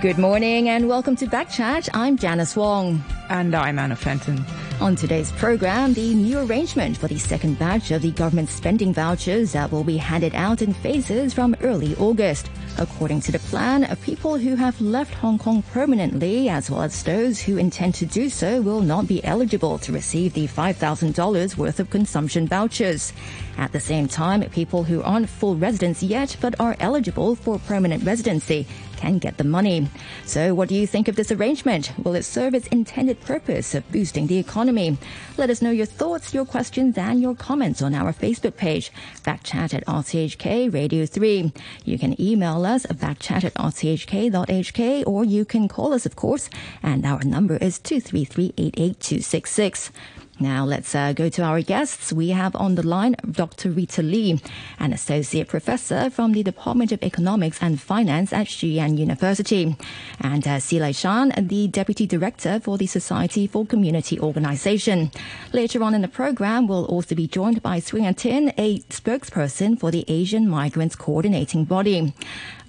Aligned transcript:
Good 0.00 0.18
morning 0.18 0.68
and 0.68 0.88
welcome 0.88 1.16
to 1.16 1.26
Backchat. 1.26 1.88
I'm 1.92 2.16
Janice 2.16 2.54
Wong. 2.54 3.02
And 3.30 3.52
I'm 3.52 3.80
Anna 3.80 3.96
Fenton. 3.96 4.44
On 4.80 4.94
today's 4.94 5.32
program, 5.32 5.92
the 5.92 6.14
new 6.14 6.38
arrangement 6.38 6.96
for 6.96 7.08
the 7.08 7.18
second 7.18 7.58
batch 7.58 7.90
of 7.90 8.02
the 8.02 8.12
government 8.12 8.48
spending 8.48 8.94
vouchers 8.94 9.52
that 9.52 9.72
will 9.72 9.82
be 9.82 9.96
handed 9.96 10.36
out 10.36 10.62
in 10.62 10.72
phases 10.72 11.34
from 11.34 11.56
early 11.62 11.96
August. 11.96 12.48
According 12.78 13.22
to 13.22 13.32
the 13.32 13.40
plan, 13.40 13.96
people 14.04 14.38
who 14.38 14.54
have 14.54 14.80
left 14.80 15.14
Hong 15.14 15.36
Kong 15.36 15.62
permanently, 15.72 16.48
as 16.48 16.70
well 16.70 16.82
as 16.82 17.02
those 17.02 17.40
who 17.40 17.56
intend 17.56 17.96
to 17.96 18.06
do 18.06 18.28
so, 18.28 18.62
will 18.62 18.82
not 18.82 19.08
be 19.08 19.24
eligible 19.24 19.78
to 19.78 19.90
receive 19.90 20.32
the 20.32 20.46
$5,000 20.46 21.56
worth 21.56 21.80
of 21.80 21.90
consumption 21.90 22.46
vouchers. 22.46 23.12
At 23.56 23.72
the 23.72 23.80
same 23.80 24.06
time, 24.06 24.42
people 24.50 24.84
who 24.84 25.02
aren't 25.02 25.28
full 25.28 25.56
residents 25.56 26.04
yet 26.04 26.36
but 26.40 26.54
are 26.60 26.76
eligible 26.78 27.34
for 27.34 27.58
permanent 27.58 28.04
residency 28.04 28.64
can 28.98 29.18
get 29.18 29.38
the 29.38 29.44
money. 29.44 29.88
So 30.26 30.54
what 30.54 30.68
do 30.68 30.74
you 30.74 30.86
think 30.86 31.08
of 31.08 31.16
this 31.16 31.30
arrangement? 31.30 31.92
Will 32.04 32.16
it 32.16 32.24
serve 32.24 32.52
its 32.54 32.66
intended 32.68 33.20
purpose 33.20 33.74
of 33.74 33.90
boosting 33.92 34.26
the 34.26 34.38
economy? 34.38 34.98
Let 35.36 35.50
us 35.50 35.62
know 35.62 35.70
your 35.70 35.86
thoughts, 35.86 36.34
your 36.34 36.44
questions, 36.44 36.98
and 36.98 37.20
your 37.20 37.36
comments 37.36 37.80
on 37.80 37.94
our 37.94 38.12
Facebook 38.12 38.56
page, 38.56 38.92
backchat 39.22 39.72
at 39.72 39.86
RTHK 39.86 40.72
Radio 40.74 41.06
3. 41.06 41.52
You 41.84 41.98
can 41.98 42.20
email 42.20 42.66
us 42.66 42.84
at 42.86 42.96
backchat 42.96 43.44
at 43.44 43.54
rthk.hk 43.54 45.04
or 45.06 45.24
you 45.24 45.44
can 45.44 45.68
call 45.68 45.94
us, 45.94 46.04
of 46.04 46.16
course, 46.16 46.50
and 46.82 47.06
our 47.06 47.22
number 47.22 47.56
is 47.56 47.78
233 47.78 48.52
88266. 48.58 49.92
Now 50.40 50.64
let's 50.64 50.94
uh, 50.94 51.12
go 51.12 51.28
to 51.30 51.42
our 51.42 51.62
guests. 51.62 52.12
We 52.12 52.28
have 52.28 52.54
on 52.54 52.76
the 52.76 52.86
line 52.86 53.16
Dr. 53.28 53.70
Rita 53.70 54.02
Li, 54.02 54.40
an 54.78 54.92
associate 54.92 55.48
professor 55.48 56.10
from 56.10 56.32
the 56.32 56.44
Department 56.44 56.92
of 56.92 57.02
Economics 57.02 57.58
and 57.60 57.80
Finance 57.80 58.32
at 58.32 58.46
Shue 58.46 58.68
Yan 58.68 58.96
University, 58.96 59.76
and 60.20 60.46
uh, 60.46 60.60
Sze 60.60 60.78
Lai-shan, 60.78 61.32
the 61.36 61.66
deputy 61.66 62.06
director 62.06 62.60
for 62.60 62.78
the 62.78 62.86
Society 62.86 63.48
for 63.48 63.66
Community 63.66 64.20
Organization. 64.20 65.10
Later 65.52 65.82
on 65.82 65.92
in 65.92 66.02
the 66.02 66.08
program, 66.08 66.68
we'll 66.68 66.84
also 66.84 67.16
be 67.16 67.26
joined 67.26 67.60
by 67.60 67.80
Sringatin, 67.80 68.54
a 68.56 68.78
spokesperson 68.90 69.78
for 69.78 69.90
the 69.90 70.04
Asian 70.06 70.48
Migrants 70.48 70.94
Coordinating 70.94 71.64
Body. 71.64 72.14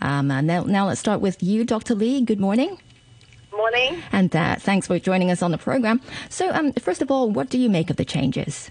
Um, 0.01 0.31
uh, 0.31 0.41
now, 0.41 0.63
now 0.63 0.87
let's 0.87 0.99
start 0.99 1.21
with 1.21 1.43
you, 1.43 1.65
Dr. 1.65 1.93
Li. 1.93 2.21
Good 2.21 2.39
morning 2.39 2.79
morning. 3.51 4.01
And 4.11 4.35
uh, 4.35 4.55
thanks 4.55 4.87
for 4.87 4.99
joining 4.99 5.31
us 5.31 5.41
on 5.41 5.51
the 5.51 5.57
program. 5.57 6.01
So, 6.29 6.51
um, 6.51 6.73
first 6.73 7.01
of 7.01 7.11
all, 7.11 7.29
what 7.29 7.49
do 7.49 7.57
you 7.57 7.69
make 7.69 7.89
of 7.89 7.97
the 7.97 8.05
changes? 8.05 8.69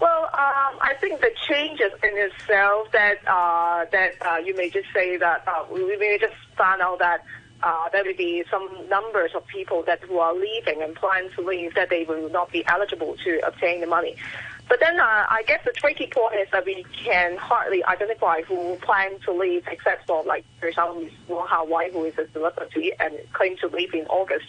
Well, 0.00 0.24
um, 0.24 0.78
I 0.80 0.94
think 0.98 1.20
the 1.20 1.32
changes 1.46 1.92
in 2.02 2.10
itself 2.14 2.90
that 2.92 3.18
uh, 3.26 3.84
that 3.92 4.14
uh, 4.22 4.36
you 4.38 4.56
may 4.56 4.70
just 4.70 4.88
say 4.94 5.18
that 5.18 5.46
uh, 5.46 5.64
we 5.70 5.96
may 5.98 6.16
just 6.18 6.34
find 6.56 6.80
out 6.80 6.98
that 7.00 7.24
uh, 7.62 7.88
there 7.90 8.04
will 8.04 8.16
be 8.16 8.42
some 8.50 8.68
numbers 8.88 9.32
of 9.34 9.46
people 9.46 9.82
that 9.82 10.00
who 10.00 10.18
are 10.18 10.34
leaving 10.34 10.82
and 10.82 10.94
plan 10.94 11.30
to 11.36 11.42
leave 11.42 11.74
that 11.74 11.90
they 11.90 12.04
will 12.04 12.30
not 12.30 12.50
be 12.50 12.64
eligible 12.66 13.16
to 13.24 13.40
obtain 13.46 13.80
the 13.80 13.86
money. 13.86 14.16
But 14.70 14.78
then 14.78 15.00
uh, 15.00 15.26
I 15.28 15.42
guess 15.48 15.64
the 15.64 15.72
tricky 15.72 16.06
point 16.06 16.36
is 16.36 16.46
that 16.52 16.64
we 16.64 16.86
can 17.04 17.36
hardly 17.36 17.84
identify 17.84 18.42
who 18.42 18.76
plans 18.76 19.20
to 19.24 19.32
leave, 19.32 19.64
except 19.66 20.06
for 20.06 20.22
like 20.22 20.44
for 20.60 20.68
example, 20.68 21.08
Wong 21.26 21.48
Hao 21.48 21.64
Wai, 21.64 21.90
who 21.90 22.04
is 22.04 22.16
a 22.16 22.30
celebrity 22.32 22.92
and 23.00 23.18
claimed 23.32 23.58
to 23.58 23.66
leave 23.66 23.92
in 23.92 24.06
August. 24.06 24.46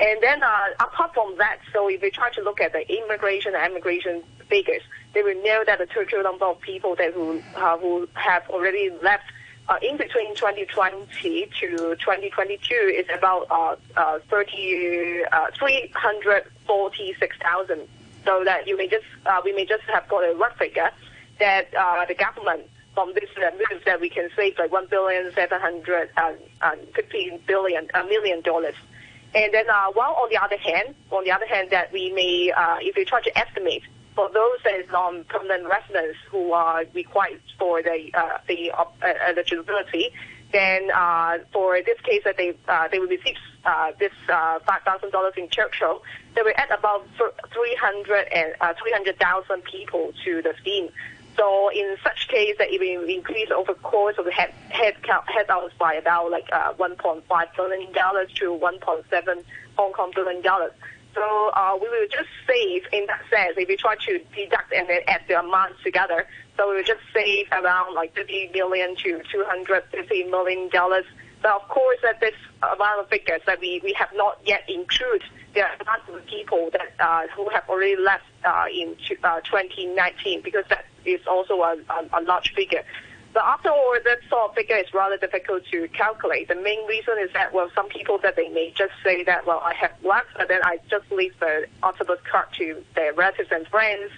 And 0.00 0.20
then 0.20 0.42
uh, 0.42 0.64
apart 0.80 1.14
from 1.14 1.38
that, 1.38 1.58
so 1.72 1.88
if 1.88 2.02
we 2.02 2.10
try 2.10 2.30
to 2.30 2.42
look 2.42 2.60
at 2.60 2.72
the 2.72 2.84
immigration 2.92 3.54
and 3.54 3.70
immigration 3.70 4.24
figures, 4.48 4.82
they 5.14 5.22
will 5.22 5.40
know 5.44 5.62
that 5.64 5.78
the 5.78 5.86
total 5.86 6.24
number 6.24 6.46
of 6.46 6.60
people 6.60 6.96
that 6.96 7.14
who 7.14 7.40
uh, 7.54 7.78
who 7.78 8.08
have 8.14 8.42
already 8.50 8.90
left 9.00 9.26
uh, 9.68 9.78
in 9.80 9.96
between 9.96 10.34
2020 10.34 11.46
to 11.60 11.94
2022 12.00 12.74
is 12.74 13.06
about 13.16 13.46
uh, 13.48 13.76
uh, 13.96 14.18
30, 14.28 15.22
uh, 15.30 15.46
346,000 15.56 17.88
so 18.24 18.44
that 18.44 18.66
you 18.66 18.76
may 18.76 18.88
just 18.88 19.04
uh, 19.26 19.40
we 19.44 19.52
may 19.52 19.64
just 19.64 19.82
have 19.84 20.08
got 20.08 20.20
a 20.20 20.34
rough 20.34 20.56
figure 20.58 20.90
that 21.38 21.74
uh, 21.74 22.04
the 22.06 22.14
government 22.14 22.62
from 22.94 23.12
this 23.14 23.30
uh, 23.36 23.50
move 23.52 23.82
that 23.84 24.00
we 24.00 24.08
can 24.08 24.28
save 24.36 24.58
like 24.58 24.70
one 24.70 24.86
billion 24.88 25.32
seven 25.34 25.60
hundred 25.60 26.10
fifteen 26.94 27.40
billion 27.46 27.88
uh, 27.94 28.02
million 28.04 28.40
dollars. 28.42 28.74
And 29.34 29.52
then, 29.54 29.68
uh, 29.70 29.86
while 29.94 30.12
on 30.12 30.28
the 30.28 30.36
other 30.36 30.58
hand, 30.58 30.94
on 31.10 31.24
the 31.24 31.30
other 31.30 31.46
hand, 31.46 31.70
that 31.70 31.90
we 31.90 32.12
may, 32.12 32.52
uh, 32.52 32.76
if 32.80 32.96
we 32.96 33.06
try 33.06 33.22
to 33.22 33.38
estimate 33.38 33.82
for 34.14 34.28
those 34.28 34.58
as 34.66 34.84
non-permanent 34.90 35.66
residents 35.66 36.18
who 36.30 36.52
are 36.52 36.84
required 36.92 37.40
for 37.58 37.82
the 37.82 38.10
uh, 38.12 38.38
the 38.46 38.70
uh, 38.72 38.84
eligibility, 39.26 40.12
then 40.52 40.90
uh, 40.90 41.38
for 41.52 41.80
this 41.82 42.00
case 42.00 42.22
that 42.24 42.36
they 42.36 42.56
uh, 42.68 42.88
they 42.88 42.98
will 42.98 43.08
receive 43.08 43.36
uh, 43.64 43.92
this 43.98 44.12
uh, 44.28 44.58
five 44.60 44.82
thousand 44.82 45.10
dollars 45.10 45.34
in 45.36 45.48
Churchill, 45.48 46.02
they 46.34 46.42
will 46.42 46.52
add 46.56 46.70
about 46.70 47.06
three 47.52 47.76
hundred 47.80 48.26
and 48.32 48.54
uh, 48.60 48.74
three 48.80 48.92
hundred 48.92 49.18
thousand 49.18 49.64
people 49.64 50.12
to 50.24 50.42
the 50.42 50.54
scheme. 50.60 50.88
So 51.36 51.70
in 51.70 51.96
such 52.02 52.28
case, 52.28 52.56
that 52.58 52.68
it 52.70 52.80
will 52.80 53.08
increase 53.08 53.50
over 53.50 53.74
course 53.74 54.18
of 54.18 54.26
the 54.26 54.32
head 54.32 54.52
head 54.68 55.02
count 55.02 55.28
head 55.28 55.46
outs 55.48 55.74
by 55.78 55.94
about 55.94 56.30
like 56.30 56.48
uh, 56.52 56.74
1.5 56.74 57.22
billion 57.56 57.92
dollars 57.92 58.30
to 58.34 58.50
1.7 58.50 59.44
Hong 59.76 59.92
Kong 59.92 60.12
billion 60.14 60.42
dollars. 60.42 60.72
So 61.14 61.50
uh, 61.54 61.78
we 61.80 61.88
will 61.88 62.08
just 62.08 62.28
save 62.46 62.84
in 62.92 63.06
that 63.06 63.22
sense 63.30 63.54
if 63.56 63.68
we 63.68 63.76
try 63.76 63.96
to 63.96 64.18
deduct 64.34 64.72
and 64.72 64.88
then 64.88 65.00
add 65.08 65.22
the 65.28 65.38
amounts 65.40 65.82
together. 65.82 66.26
So 66.56 66.68
we 66.70 66.76
will 66.76 66.84
just 66.84 67.00
save 67.12 67.46
around 67.52 67.94
like 67.94 68.14
50 68.14 68.50
million 68.54 68.96
to 68.96 69.22
250 69.30 70.24
million 70.24 70.68
dollars. 70.70 71.04
But 71.42 71.52
of 71.60 71.68
course, 71.68 71.98
that 72.02 72.20
this 72.20 72.34
amount 72.62 73.00
of 73.00 73.08
figures 73.08 73.40
that 73.46 73.60
we, 73.60 73.80
we 73.82 73.92
have 73.94 74.10
not 74.14 74.38
yet 74.44 74.64
included 74.68 75.24
the 75.54 75.64
amount 75.82 76.08
of 76.08 76.24
people 76.26 76.70
that 76.72 76.94
uh, 77.00 77.26
who 77.34 77.48
have 77.50 77.68
already 77.68 77.96
left 77.96 78.24
uh, 78.44 78.66
in 78.72 78.96
uh, 79.24 79.40
2019 79.40 80.40
because 80.42 80.64
that 80.68 80.86
is 81.04 81.20
also 81.26 81.60
a, 81.62 81.76
a, 81.90 82.20
a 82.20 82.22
large 82.22 82.54
figure. 82.54 82.84
But 83.32 83.44
after 83.44 83.70
all, 83.70 83.96
that 84.04 84.18
sort 84.28 84.50
of 84.50 84.54
figure 84.54 84.76
is 84.76 84.92
rather 84.92 85.16
difficult 85.16 85.64
to 85.70 85.88
calculate. 85.88 86.48
The 86.48 86.54
main 86.54 86.86
reason 86.86 87.14
is 87.18 87.32
that, 87.32 87.54
well, 87.54 87.70
some 87.74 87.88
people 87.88 88.18
that 88.18 88.36
they 88.36 88.48
may 88.50 88.72
just 88.76 88.92
say 89.02 89.24
that, 89.24 89.46
well, 89.46 89.60
I 89.64 89.72
have 89.74 89.92
left, 90.04 90.28
but 90.36 90.48
then 90.48 90.60
I 90.64 90.78
just 90.90 91.10
leave 91.10 91.32
the 91.40 91.66
octopus 91.82 92.18
card 92.30 92.48
to 92.58 92.82
their 92.94 93.14
relatives 93.14 93.48
and 93.50 93.66
friends. 93.68 94.10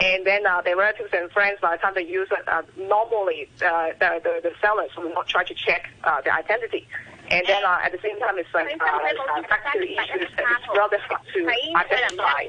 And 0.00 0.26
then 0.26 0.46
uh, 0.46 0.60
their 0.62 0.76
relatives 0.76 1.10
and 1.12 1.30
friends, 1.30 1.58
by 1.60 1.76
the 1.76 1.82
time 1.82 1.92
they 1.94 2.06
use 2.06 2.28
it, 2.30 2.48
uh, 2.48 2.62
normally 2.76 3.48
uh, 3.64 3.90
the, 3.98 4.20
the, 4.22 4.40
the 4.42 4.52
sellers 4.60 4.90
will 4.96 5.12
not 5.12 5.28
try 5.28 5.44
to 5.44 5.54
check 5.54 5.88
uh, 6.04 6.20
the 6.20 6.34
identity. 6.34 6.86
And 7.30 7.46
then 7.46 7.64
uh, 7.64 7.78
at 7.84 7.92
the 7.92 7.98
same 8.02 8.18
time, 8.18 8.38
it's 8.38 8.52
like 8.52 8.80
uh, 8.80 8.84
uh, 8.84 9.42
back 9.42 9.72
to 9.72 9.78
the 9.78 9.92
issues 9.92 10.28
that 10.36 10.44
it's 10.58 10.76
rather 10.76 10.98
hard 10.98 11.20
to 11.32 11.46
identify, 11.76 12.44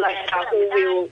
like 0.00 0.32
uh, 0.32 0.44
who 0.46 0.68
will 0.72 1.08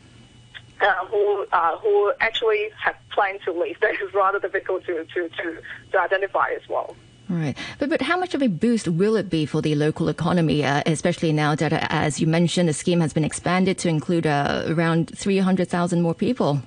uh, 0.81 1.07
who 1.07 1.47
uh, 1.53 1.77
who 1.79 2.13
actually 2.21 2.71
have 2.83 2.97
planned 3.11 3.41
to 3.45 3.53
leave. 3.53 3.79
That 3.91 3.95
is 4.01 4.15
rather 4.15 4.39
difficult 4.39 4.85
to, 4.87 5.05
to, 5.05 5.29
to, 5.29 5.59
to 5.93 6.01
identify 6.01 6.51
as 6.51 6.69
well. 6.69 6.97
Right. 7.29 7.57
But, 7.79 7.91
but 7.91 8.03
how 8.03 8.19
much 8.19 8.35
of 8.35 8.43
a 8.43 8.49
boost 8.49 8.89
will 8.89 9.15
it 9.15 9.31
be 9.31 9.47
for 9.47 9.63
the 9.63 9.77
local 9.77 10.09
economy, 10.09 10.65
uh, 10.65 10.83
especially 10.85 11.33
now 11.33 11.55
that, 11.55 11.73
uh, 11.73 11.87
as 11.89 12.21
you 12.21 12.27
mentioned, 12.27 12.69
the 12.69 12.73
scheme 12.73 13.01
has 13.01 13.13
been 13.13 13.25
expanded 13.25 13.79
to 13.79 13.89
include 13.89 14.27
uh, 14.27 14.65
around 14.67 15.17
300,000 15.17 16.03
more 16.03 16.15
people? 16.15 16.61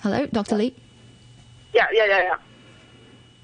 Hello, 0.00 0.26
Dr. 0.26 0.56
Li? 0.56 0.74
Yeah, 1.72 1.86
yeah, 1.92 2.06
yeah, 2.06 2.22
yeah. 2.22 2.36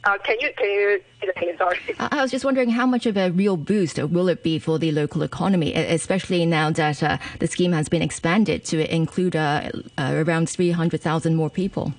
Uh, 0.07 0.17
can 0.19 0.39
you 0.39 0.51
can 0.57 0.69
you 0.69 1.01
again? 1.21 1.59
Sorry. 1.59 1.79
I 1.99 2.23
was 2.23 2.31
just 2.31 2.45
wondering 2.45 2.71
how 2.71 2.87
much 2.87 3.07
of 3.07 3.17
a 3.17 3.31
real 3.33 3.57
boost 3.57 3.99
will 3.99 4.29
it 4.29 4.45
be 4.45 4.61
for 4.61 4.79
the 4.79 4.93
local 4.93 5.23
economy, 5.23 5.75
especially 5.75 6.47
now 6.47 6.71
that 6.71 7.03
uh, 7.03 7.19
the 7.41 7.49
scheme 7.49 7.73
has 7.73 7.89
been 7.89 8.03
expanded 8.03 8.65
to 8.67 8.95
include 8.95 9.35
uh, 9.35 9.69
uh 9.99 10.13
around 10.25 10.49
three 10.49 10.71
hundred 10.71 11.01
thousand 11.01 11.35
more 11.35 11.51
people. 11.51 11.93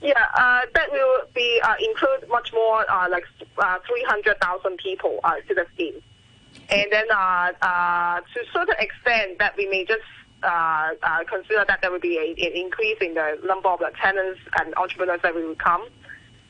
Yeah, 0.00 0.24
uh, 0.32 0.62
that 0.72 0.90
will 0.90 1.26
be 1.34 1.60
uh, 1.62 1.74
include 1.78 2.26
much 2.30 2.50
more, 2.54 2.86
like 3.10 3.24
three 3.86 4.04
hundred 4.08 4.40
thousand 4.40 4.78
people 4.78 5.20
to 5.48 5.54
the 5.54 5.66
scheme, 5.74 6.00
and 6.70 6.86
then 6.90 7.06
to 7.08 8.40
a 8.40 8.52
certain 8.54 8.76
extent 8.78 9.38
that 9.38 9.54
we 9.58 9.66
may 9.66 9.84
just 9.84 10.08
uh, 10.42 10.92
uh, 11.02 11.24
consider 11.28 11.64
that 11.68 11.82
there 11.82 11.90
will 11.90 12.00
be 12.00 12.16
a, 12.16 12.30
an 12.46 12.52
increase 12.54 12.96
in 13.02 13.12
the 13.12 13.38
number 13.44 13.68
of 13.68 13.80
tenants 14.00 14.40
and 14.58 14.74
entrepreneurs 14.76 15.20
that 15.22 15.34
will 15.34 15.54
come. 15.56 15.86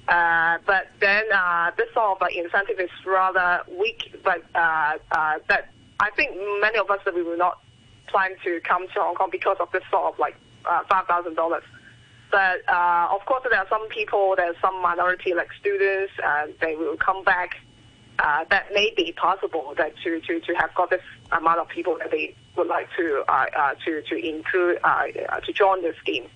Uh, 0.09 0.59
but 0.67 0.89
then 1.01 1.25
uh, 1.33 1.71
this 1.77 1.87
sort 1.95 2.21
of 2.21 2.29
incentive 2.35 2.81
is 2.81 2.91
rather 3.07 3.63
weak. 3.79 4.15
But 4.25 4.43
uh, 4.55 4.99
uh, 5.13 5.39
that 5.49 5.71
I 6.01 6.11
think 6.17 6.37
many 6.61 6.79
of 6.79 6.91
us 6.91 7.01
that 7.05 7.15
we 7.15 7.23
will 7.23 7.37
not 7.37 7.61
plan 8.09 8.33
to 8.45 8.61
come 8.61 8.87
to 8.89 9.01
Hong 9.01 9.15
Kong 9.15 9.29
because 9.31 9.57
of 9.61 9.71
this 9.73 9.83
sort 9.91 10.13
of 10.13 10.19
like 10.19 10.37
uh, 10.65 10.83
five 10.89 11.07
thousand 11.07 11.35
dollars. 11.35 11.63
But 12.31 12.69
uh, 12.69 13.09
of 13.11 13.25
course, 13.27 13.45
there 13.49 13.59
are 13.59 13.67
some 13.69 13.89
people, 13.89 14.35
there 14.37 14.51
are 14.51 14.61
some 14.61 14.81
minority 14.83 15.35
like 15.35 15.49
students, 15.59 16.13
and 16.23 16.55
they 16.61 16.77
will 16.77 16.97
come 16.97 17.25
back. 17.25 17.57
Uh, 18.19 18.45
that 18.51 18.67
may 18.75 18.93
be 18.97 19.13
possible 19.13 19.73
that 19.79 19.95
to, 20.05 20.21
to, 20.21 20.41
to 20.41 20.53
have 20.55 20.75
got 20.75 20.91
this 20.91 21.01
amount 21.33 21.59
of 21.59 21.69
people 21.69 21.97
that 21.99 22.11
they 22.11 22.35
would 22.55 22.67
like 22.67 22.87
to 22.95 23.25
uh, 23.29 23.47
uh, 23.57 23.75
to 23.85 24.03
to 24.03 24.15
include 24.15 24.79
uh, 24.85 25.05
uh, 25.31 25.41
to 25.41 25.53
join 25.53 25.81
the 25.83 25.95
scheme 26.01 26.27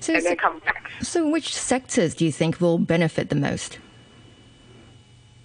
so, 0.00 0.14
and 0.14 0.24
then 0.24 0.36
come 0.36 0.58
back. 0.60 0.90
So, 1.02 1.28
which 1.28 1.54
sectors 1.54 2.14
do 2.14 2.24
you 2.24 2.32
think 2.32 2.60
will 2.60 2.78
benefit 2.78 3.28
the 3.28 3.36
most? 3.36 3.78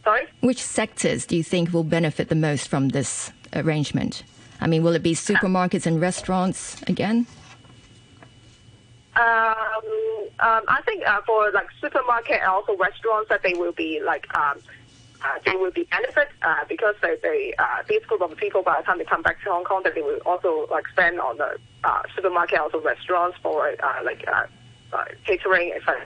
Sorry? 0.04 0.28
Which 0.40 0.62
sectors 0.62 1.26
do 1.26 1.36
you 1.36 1.44
think 1.44 1.74
will 1.74 1.84
benefit 1.84 2.30
the 2.30 2.36
most 2.36 2.68
from 2.68 2.90
this 2.90 3.32
arrangement? 3.54 4.24
I 4.60 4.68
mean, 4.68 4.84
will 4.84 4.96
it 4.96 5.04
be 5.04 5.14
supermarkets 5.14 5.86
and 5.86 6.00
restaurants 6.00 6.82
again? 6.84 7.28
Um, 9.16 9.26
um, 10.40 10.62
I 10.68 10.82
think 10.86 11.06
uh, 11.06 11.22
for 11.26 11.52
like 11.52 11.68
supermarket 11.82 12.40
and 12.40 12.50
also 12.50 12.78
restaurants 12.78 13.30
that 13.30 13.44
they 13.44 13.54
will 13.54 13.74
be 13.74 14.02
like 14.02 14.26
um, 14.36 14.60
uh, 15.24 15.40
they 15.46 15.56
will 15.56 15.72
be 15.72 15.84
benefit 15.84 16.30
uh, 16.42 16.66
because 16.68 16.96
they, 17.02 17.16
they 17.22 17.54
uh, 17.60 17.84
these 17.88 18.04
group 18.06 18.22
of 18.22 18.36
people 18.38 18.64
by 18.64 18.80
the 18.80 18.86
time 18.86 18.98
they 18.98 19.04
come 19.06 19.22
back 19.22 19.42
to 19.44 19.52
Hong 19.52 19.64
Kong 19.64 19.82
that 19.84 19.96
they 19.96 20.02
will 20.02 20.20
also 20.26 20.68
like 20.70 20.88
spend 20.88 21.20
on 21.20 21.38
the 21.38 21.58
uh, 21.84 22.02
supermarket 22.16 22.60
also 22.60 22.82
restaurants 22.82 23.38
for 23.42 23.68
uh, 23.68 24.04
like 24.04 24.28
uh, 24.28 24.46
uh, 24.94 25.06
catering 25.26 25.74
etc. 25.74 26.06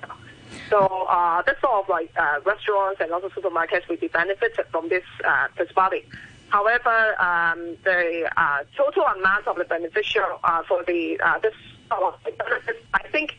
So 0.69 0.79
uh, 1.09 1.41
that's 1.45 1.62
sort 1.62 1.83
of 1.83 1.89
like 1.89 2.12
uh, 2.17 2.39
restaurants 2.45 3.01
and 3.01 3.12
also 3.12 3.29
supermarkets 3.29 3.88
will 3.88 3.97
be 3.97 4.07
benefited 4.07 4.65
from 4.71 4.89
this 4.89 5.03
uh, 5.25 5.47
party. 5.73 6.03
However, 6.50 7.19
um, 7.19 7.75
the 7.83 8.29
uh, 8.38 8.59
total 8.77 9.03
amount 9.03 9.47
of 9.47 9.57
the 9.57 9.65
beneficial 9.65 10.39
uh, 10.44 10.63
for 10.63 10.83
the 10.83 11.19
uh, 11.23 11.39
this 11.39 11.53
I 11.91 13.07
think 13.11 13.38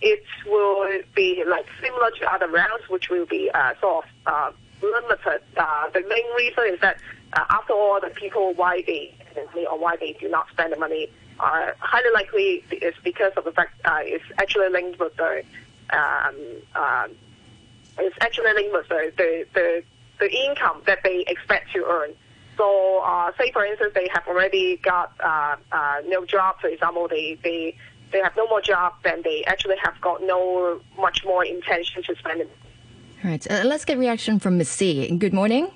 it 0.00 0.22
will 0.46 1.00
be 1.14 1.42
like 1.46 1.66
similar 1.82 2.10
to 2.12 2.32
other 2.32 2.48
rounds, 2.48 2.88
which 2.88 3.08
will 3.10 3.26
be 3.26 3.50
uh, 3.52 3.74
sort 3.80 4.04
of 4.04 4.10
uh, 4.26 4.50
limited. 4.82 5.42
Uh, 5.56 5.90
the 5.90 6.00
main 6.00 6.34
reason 6.36 6.64
is 6.74 6.80
that 6.80 6.98
uh, 7.32 7.44
after 7.50 7.72
all, 7.72 8.00
the 8.00 8.10
people 8.10 8.54
why 8.54 8.82
they 8.86 9.14
or 9.70 9.78
why 9.78 9.96
they 9.96 10.16
do 10.20 10.28
not 10.28 10.48
spend 10.50 10.72
the 10.72 10.76
money 10.76 11.08
are 11.38 11.76
highly 11.78 12.10
likely 12.12 12.64
is 12.72 12.94
because 13.04 13.32
of 13.36 13.44
the 13.44 13.52
fact 13.52 13.80
uh, 13.84 13.98
it's 14.02 14.24
actually 14.38 14.68
linked 14.70 14.98
with 14.98 15.14
the 15.16 15.44
um, 15.90 16.34
uh, 16.74 17.06
it's 17.98 18.16
actually 18.20 18.52
linked 18.54 18.72
with 18.72 18.88
the, 18.88 19.12
the, 19.16 19.46
the, 19.54 19.82
the 20.20 20.30
income 20.30 20.82
that 20.86 21.00
they 21.02 21.24
expect 21.26 21.72
to 21.72 21.84
earn. 21.86 22.10
So, 22.56 23.02
uh, 23.04 23.32
say 23.38 23.52
for 23.52 23.64
instance, 23.64 23.92
they 23.94 24.08
have 24.12 24.26
already 24.26 24.76
got 24.76 25.12
uh, 25.20 25.56
uh, 25.70 25.96
no 26.06 26.24
job. 26.24 26.60
For 26.60 26.68
example, 26.68 27.08
they, 27.08 27.38
they 27.42 27.76
they 28.10 28.18
have 28.20 28.34
no 28.36 28.46
more 28.48 28.60
job, 28.62 28.94
then 29.04 29.20
they 29.22 29.44
actually 29.44 29.76
have 29.84 30.00
got 30.00 30.22
no 30.22 30.80
much 30.98 31.24
more 31.24 31.44
intention 31.44 32.02
to 32.04 32.16
spend. 32.16 32.48
All 33.24 33.30
right, 33.32 33.50
uh, 33.50 33.62
let's 33.64 33.84
get 33.84 33.98
reaction 33.98 34.38
from 34.38 34.58
Miss 34.58 34.70
Sze. 34.70 35.10
Good 35.18 35.32
morning. 35.34 35.72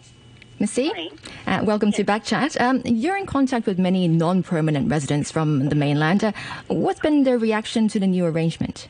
Miss 0.61 0.71
Sze, 0.71 1.11
uh, 1.49 1.61
welcome 1.65 1.89
yes. 1.89 1.97
to 1.97 2.05
Backchat. 2.05 2.61
Um, 2.61 2.83
you're 2.85 3.17
in 3.17 3.27
contact 3.27 3.67
with 3.67 3.81
many 3.81 4.07
non-permanent 4.07 4.89
residents 4.89 5.33
from 5.33 5.69
the 5.69 5.75
mainland. 5.75 6.23
Uh, 6.23 6.31
what's 6.69 7.01
been 7.01 7.25
their 7.25 7.39
reaction 7.39 7.89
to 7.89 7.99
the 7.99 8.07
new 8.07 8.25
arrangement? 8.25 8.87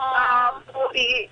Um, 0.00 0.62
for 0.72 0.90
the 0.92 1.28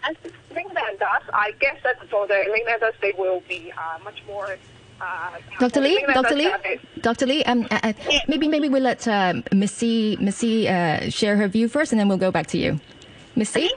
mainlanders, 0.55 1.25
I 1.35 1.55
guess 1.59 1.79
that 1.83 2.09
for 2.09 2.29
the 2.29 2.45
mainlanders, 2.53 2.95
they 3.03 3.13
will 3.19 3.43
be 3.49 3.73
uh, 3.77 3.99
much 4.05 4.23
more 4.29 4.59
uh, 5.01 5.39
Dr. 5.59 5.81
Li, 5.81 6.05
Dr. 6.15 6.37
Li, 6.37 6.53
Dr. 7.01 7.27
Li, 7.27 7.45
um, 7.47 7.67
uh, 7.69 7.81
uh 7.83 7.93
maybe 8.29 8.47
maybe 8.47 8.69
we'll 8.69 8.83
let 8.85 9.09
uh, 9.09 9.35
Missy 9.53 10.17
Missy 10.21 10.69
uh, 10.69 11.11
share 11.11 11.37
her 11.37 11.49
view 11.49 11.67
first, 11.67 11.91
and 11.91 11.99
then 11.99 12.07
we'll 12.07 12.17
go 12.17 12.31
back 12.31 12.47
to 12.49 12.59
you. 12.59 12.79
Missy, 13.35 13.71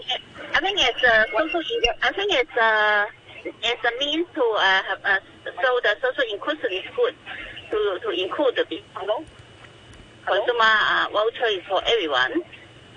I 0.54 0.60
think, 0.62 0.80
it's 0.80 1.04
uh, 1.04 1.26
social. 1.52 1.78
I 2.02 2.12
think 2.14 2.32
it's 2.34 2.58
uh, 2.58 3.06
it's 3.46 3.84
a 3.84 4.00
means 4.00 4.28
to 4.36 4.42
uh, 4.42 4.82
have, 4.84 5.00
uh, 5.04 5.20
so 5.46 5.80
the 5.84 5.96
social 6.02 6.32
inclusion 6.32 6.72
is 6.72 6.86
good 6.96 7.16
to 7.72 8.00
to 8.04 8.10
include 8.12 8.56
the 8.56 8.66
people. 8.66 9.26
Consumer 10.26 10.64
uh, 10.64 11.08
voucher 11.12 11.48
is 11.52 11.64
for 11.68 11.82
everyone. 11.86 12.44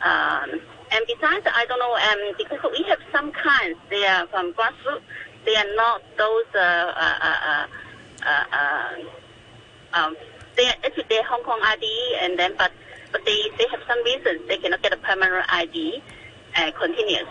Um, 0.05 0.61
and 0.93 1.03
besides, 1.09 1.47
I 1.53 1.67
don't 1.67 1.81
know, 1.81 1.95
um, 1.97 2.35
because 2.39 2.71
we 2.71 2.85
have 2.89 3.01
some 3.11 3.33
kinds, 3.33 3.77
they 3.91 4.07
are 4.07 4.27
from 4.29 4.53
grassroots, 4.53 5.03
they 5.45 5.57
are 5.57 5.75
not 5.75 6.03
those 6.17 6.45
uh, 6.55 6.59
uh, 6.59 7.19
uh, 7.23 7.67
uh, 8.27 8.45
uh, 8.53 8.95
um, 9.95 10.17
they 10.57 10.67
actually 10.67 11.05
they 11.09 11.23
Hong 11.23 11.43
Kong 11.43 11.61
ID 11.63 12.19
and 12.21 12.39
then 12.39 12.55
but 12.59 12.73
but 13.13 13.25
they, 13.25 13.39
they 13.59 13.67
have 13.71 13.81
some 13.89 14.03
reasons 14.05 14.41
they 14.49 14.59
cannot 14.59 14.83
get 14.83 14.93
a 14.93 14.97
permanent 14.99 15.47
ID 15.49 16.03
uh, 16.57 16.71
continuous. 16.73 17.29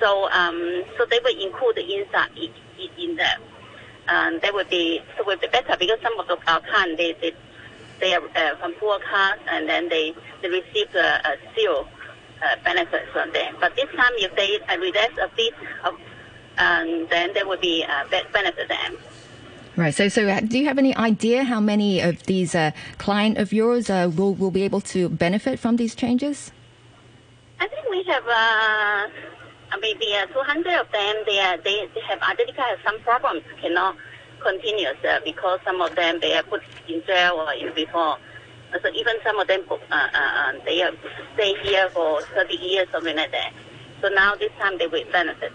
So 0.00 0.28
um, 0.30 0.84
so 0.96 1.06
they 1.06 1.20
will 1.24 1.38
include 1.40 1.78
inside 1.78 2.30
in, 2.36 2.50
in 2.98 3.16
there. 3.16 3.38
Um, 4.08 4.38
they 4.40 4.50
would 4.50 4.68
be 4.68 5.00
so 5.16 5.24
would 5.26 5.40
be 5.40 5.48
better 5.48 5.76
because 5.78 5.98
some 6.02 6.18
of 6.18 6.26
the 6.28 6.38
our 6.50 6.60
kind 6.60 6.96
they 6.96 7.12
they 7.20 7.32
they 8.00 8.14
are 8.14 8.22
uh, 8.36 8.56
from 8.56 8.72
poor 8.74 8.98
class 9.00 9.38
and 9.48 9.68
then 9.68 9.88
they 9.88 10.14
they 10.42 10.48
receive 10.48 10.94
a, 10.94 11.20
a 11.24 11.36
zero 11.54 11.88
uh, 12.42 12.56
benefits 12.64 13.10
from 13.12 13.32
them. 13.32 13.56
But 13.60 13.74
this 13.76 13.88
time 13.96 14.12
if 14.16 14.34
they 14.36 14.60
uh, 14.60 14.78
relax 14.78 15.14
a 15.18 15.30
bit 15.36 15.54
of, 15.84 15.94
um, 16.58 17.06
then 17.10 17.32
there 17.34 17.46
will 17.46 17.58
be 17.58 17.84
uh, 17.84 18.04
benefit 18.32 18.68
them. 18.68 18.96
Right. 19.76 19.94
So, 19.94 20.08
so 20.08 20.26
uh, 20.26 20.40
do 20.40 20.58
you 20.58 20.64
have 20.66 20.78
any 20.78 20.96
idea 20.96 21.44
how 21.44 21.60
many 21.60 22.00
of 22.00 22.22
these 22.24 22.54
uh, 22.54 22.70
client 22.96 23.36
of 23.36 23.52
yours 23.52 23.90
uh, 23.90 24.10
will 24.14 24.34
will 24.34 24.50
be 24.50 24.62
able 24.62 24.80
to 24.92 25.08
benefit 25.10 25.58
from 25.58 25.76
these 25.76 25.94
changes? 25.94 26.50
I 27.60 27.68
think 27.68 27.88
we 27.90 28.02
have 28.04 28.26
uh, 28.26 29.08
maybe 29.80 30.14
uh, 30.14 30.26
200 30.26 30.80
of 30.80 30.92
them. 30.92 31.16
They 31.26 31.38
are, 31.40 31.56
they, 31.58 31.88
they 31.94 32.00
have 32.08 32.20
identified 32.22 32.78
some 32.84 33.00
problems 33.00 33.42
cannot 33.60 33.96
continue 34.40 34.88
uh, 34.88 35.20
because 35.24 35.60
some 35.64 35.80
of 35.80 35.94
them 35.96 36.20
they 36.20 36.34
are 36.36 36.42
put 36.42 36.62
in 36.88 37.02
jail 37.06 37.34
or 37.34 37.52
in 37.54 37.74
before. 37.74 38.18
So 38.82 38.88
even 38.94 39.14
some 39.24 39.38
of 39.38 39.46
them 39.46 39.62
uh, 39.70 39.74
uh, 39.90 40.08
uh 40.12 40.52
they 40.64 40.82
stay 41.34 41.54
here 41.62 41.88
for 41.90 42.20
30 42.34 42.54
years 42.56 42.88
or 42.88 42.92
something 42.92 43.16
like 43.16 43.32
that. 43.32 43.52
So 44.02 44.08
now 44.08 44.34
this 44.34 44.52
time 44.58 44.76
they 44.78 44.86
will 44.86 45.04
benefit. 45.10 45.52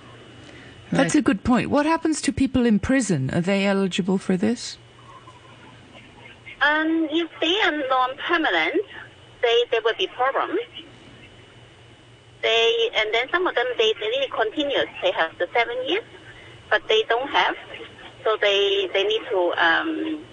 That's 0.92 1.16
a 1.16 1.22
good 1.22 1.44
point. 1.44 1.70
What 1.70 1.86
happens 1.86 2.22
to 2.22 2.34
people 2.34 2.66
in 2.66 2.80
prison? 2.80 3.30
Are 3.32 3.42
they 3.42 3.66
eligible 3.66 4.18
for 4.18 4.36
this? 4.36 4.78
Um, 6.62 7.08
if 7.10 7.30
they 7.40 7.60
are 7.62 7.88
non-permanent, 7.88 8.82
they 9.42 9.64
there 9.72 9.82
will 9.84 9.96
be 9.98 10.08
problems. 10.08 10.60
They 12.42 12.90
and 12.96 13.14
then 13.14 13.30
some 13.32 13.46
of 13.48 13.56
them 13.56 13.66
they 13.78 13.94
they 14.00 14.10
need 14.10 14.32
continuous. 14.32 14.90
They 15.02 15.12
have 15.12 15.38
the 15.38 15.48
seven 15.54 15.78
years, 15.88 16.04
but 16.70 16.82
they 16.88 17.04
don't 17.10 17.30
have, 17.30 17.56
so 18.24 18.38
they 18.42 18.90
they 18.94 19.04
need 19.04 19.22
to 19.30 19.54
um 19.58 20.24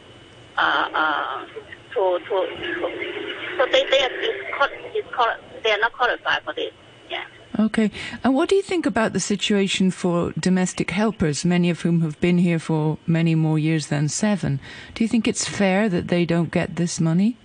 uh 0.57 0.89
uh 0.95 1.47
to 1.95 2.19
to, 2.19 2.25
to 2.29 3.29
so 3.59 3.67
they 3.67 3.85
they 3.91 4.01
are 4.01 4.11
it's 4.13 5.15
called, 5.15 5.37
they 5.63 5.71
are 5.71 5.79
not 5.79 5.93
qualified 5.93 6.43
for 6.45 6.55
this. 6.55 6.73
Yeah. 7.11 7.25
Okay. 7.59 7.91
And 8.23 8.35
what 8.35 8.49
do 8.49 8.55
you 8.55 8.63
think 8.63 8.87
about 8.87 9.13
the 9.13 9.21
situation 9.21 9.91
for 9.91 10.33
domestic 10.39 10.91
helpers, 10.91 11.45
many 11.45 11.71
of 11.71 11.81
whom 11.83 12.01
have 12.03 12.21
been 12.21 12.39
here 12.39 12.59
for 12.59 12.99
many 13.07 13.35
more 13.35 13.59
years 13.59 13.89
than 13.89 14.09
seven? 14.09 14.61
Do 14.95 15.05
you 15.05 15.09
think 15.09 15.27
it's 15.27 15.49
fair 15.49 15.89
that 15.89 16.09
they 16.09 16.25
don't 16.25 16.51
get 16.53 16.77
this 16.77 17.01
money? 17.01 17.37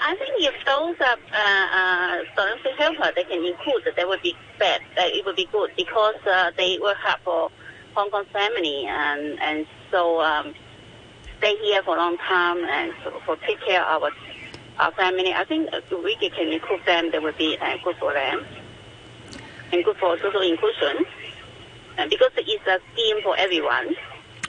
I 0.00 0.16
think 0.16 0.32
if 0.38 0.54
those 0.64 0.96
are 1.00 1.18
uh, 1.32 2.22
uh, 2.38 2.72
helpers, 2.78 3.12
they 3.14 3.24
can 3.24 3.44
include, 3.44 3.84
that 3.96 4.08
would 4.08 4.22
be 4.22 4.34
bad. 4.58 4.80
Uh, 4.98 5.02
it 5.06 5.24
would 5.24 5.36
be 5.36 5.48
good 5.52 5.70
because 5.76 6.16
uh, 6.26 6.50
they 6.56 6.78
work 6.80 6.96
hard 6.98 7.20
for 7.24 7.50
Hong 7.94 8.10
Kong 8.10 8.24
family 8.32 8.84
and 8.86 9.40
and 9.40 9.66
so 9.90 10.20
um, 10.20 10.54
stay 11.38 11.56
here 11.62 11.82
for 11.82 11.96
a 11.96 11.98
long 11.98 12.18
time 12.18 12.58
and 12.58 12.92
so 13.02 13.20
for 13.24 13.36
take 13.36 13.60
care 13.60 13.82
of 13.82 14.02
our 14.02 14.10
our 14.78 14.92
family. 14.92 15.32
I 15.32 15.44
think 15.44 15.70
we 15.90 16.16
can 16.16 16.52
include 16.52 16.84
them, 16.84 17.10
that 17.12 17.22
would 17.22 17.38
be 17.38 17.56
uh, 17.58 17.76
good 17.82 17.96
for 17.96 18.12
them 18.12 18.44
and 19.72 19.84
good 19.84 19.96
for 19.96 20.18
social 20.18 20.42
inclusion 20.42 21.04
because 22.10 22.30
it's 22.36 22.66
a 22.66 22.78
scheme 22.92 23.22
for 23.22 23.36
everyone. 23.38 23.94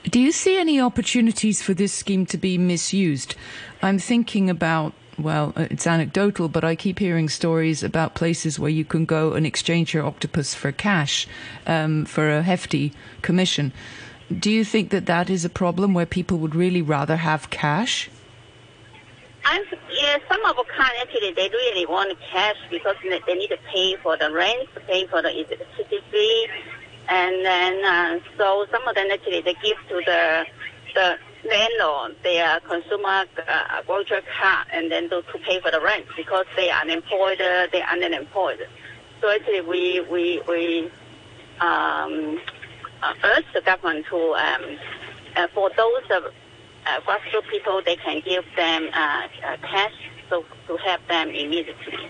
Do 0.09 0.19
you 0.19 0.31
see 0.31 0.57
any 0.57 0.79
opportunities 0.79 1.61
for 1.61 1.73
this 1.73 1.93
scheme 1.93 2.25
to 2.27 2.37
be 2.37 2.57
misused? 2.57 3.35
I'm 3.81 3.99
thinking 3.99 4.49
about 4.49 4.93
well, 5.19 5.53
uh, 5.55 5.67
it's 5.71 5.87
anecdotal, 5.87 6.47
but 6.47 6.63
I 6.63 6.75
keep 6.75 6.99
hearing 6.99 7.29
stories 7.29 7.83
about 7.83 8.15
places 8.15 8.59
where 8.59 8.69
you 8.69 8.85
can 8.85 9.05
go 9.05 9.33
and 9.33 9.45
exchange 9.45 9.93
your 9.93 10.05
octopus 10.05 10.53
for 10.53 10.71
cash 10.71 11.27
um, 11.65 12.05
for 12.05 12.29
a 12.29 12.43
hefty 12.43 12.93
commission. 13.21 13.73
Do 14.31 14.51
you 14.51 14.63
think 14.63 14.89
that 14.89 15.05
that 15.05 15.29
is 15.29 15.45
a 15.45 15.49
problem 15.49 15.93
where 15.93 16.05
people 16.05 16.37
would 16.39 16.53
really 16.53 16.81
rather 16.81 17.15
have 17.15 17.49
cash? 17.49 18.09
I'm, 19.45 19.63
yeah, 19.89 20.17
some 20.27 20.43
of 20.45 20.57
kind 20.67 20.91
actually 21.01 21.31
they 21.31 21.49
really 21.49 21.85
want 21.85 22.17
cash 22.31 22.57
because 22.69 22.97
they 23.01 23.33
need 23.33 23.47
to 23.47 23.57
pay 23.73 23.95
for 24.03 24.17
the 24.17 24.31
rent, 24.31 24.67
pay 24.87 25.07
for 25.07 25.21
the 25.21 25.31
electricity, 25.31 26.47
and 27.07 27.45
then 27.45 27.85
uh, 27.85 28.19
so 28.37 28.65
some 28.69 28.85
of 28.85 28.95
them 28.95 29.07
actually 29.09 29.41
they 29.41 29.53
give 29.63 29.77
to 29.87 30.01
the 30.05 30.45
the 30.93 31.17
landlord 31.47 32.15
their 32.23 32.59
consumer 32.61 33.25
uh, 33.47 33.81
voucher 33.85 34.21
card 34.39 34.67
and 34.71 34.91
then 34.91 35.09
to, 35.09 35.21
to 35.21 35.37
pay 35.39 35.59
for 35.61 35.71
the 35.71 35.81
rent 35.81 36.05
because 36.15 36.45
they 36.55 36.69
are 36.69 36.81
unemployed, 36.81 37.41
uh, 37.41 37.67
they 37.71 37.81
are 37.81 37.93
unemployed. 37.93 38.67
So 39.21 39.29
actually 39.29 39.61
we 39.61 40.01
we 40.01 40.41
we 40.47 40.91
um, 41.59 42.39
uh, 43.01 43.13
urge 43.23 43.45
the 43.53 43.61
government 43.61 44.05
to 44.09 44.17
um, 44.33 44.77
uh, 45.35 45.47
for 45.53 45.69
those. 45.75 46.03
Uh, 46.09 46.21
grassroots 47.01 47.49
people, 47.49 47.81
they 47.85 47.97
can 47.97 48.21
give 48.21 48.45
them 48.55 48.87
uh, 48.93 49.27
uh, 49.45 49.57
cash 49.57 49.91
so 50.29 50.45
to 50.67 50.77
help 50.77 51.05
them 51.07 51.29
immediately. 51.29 52.09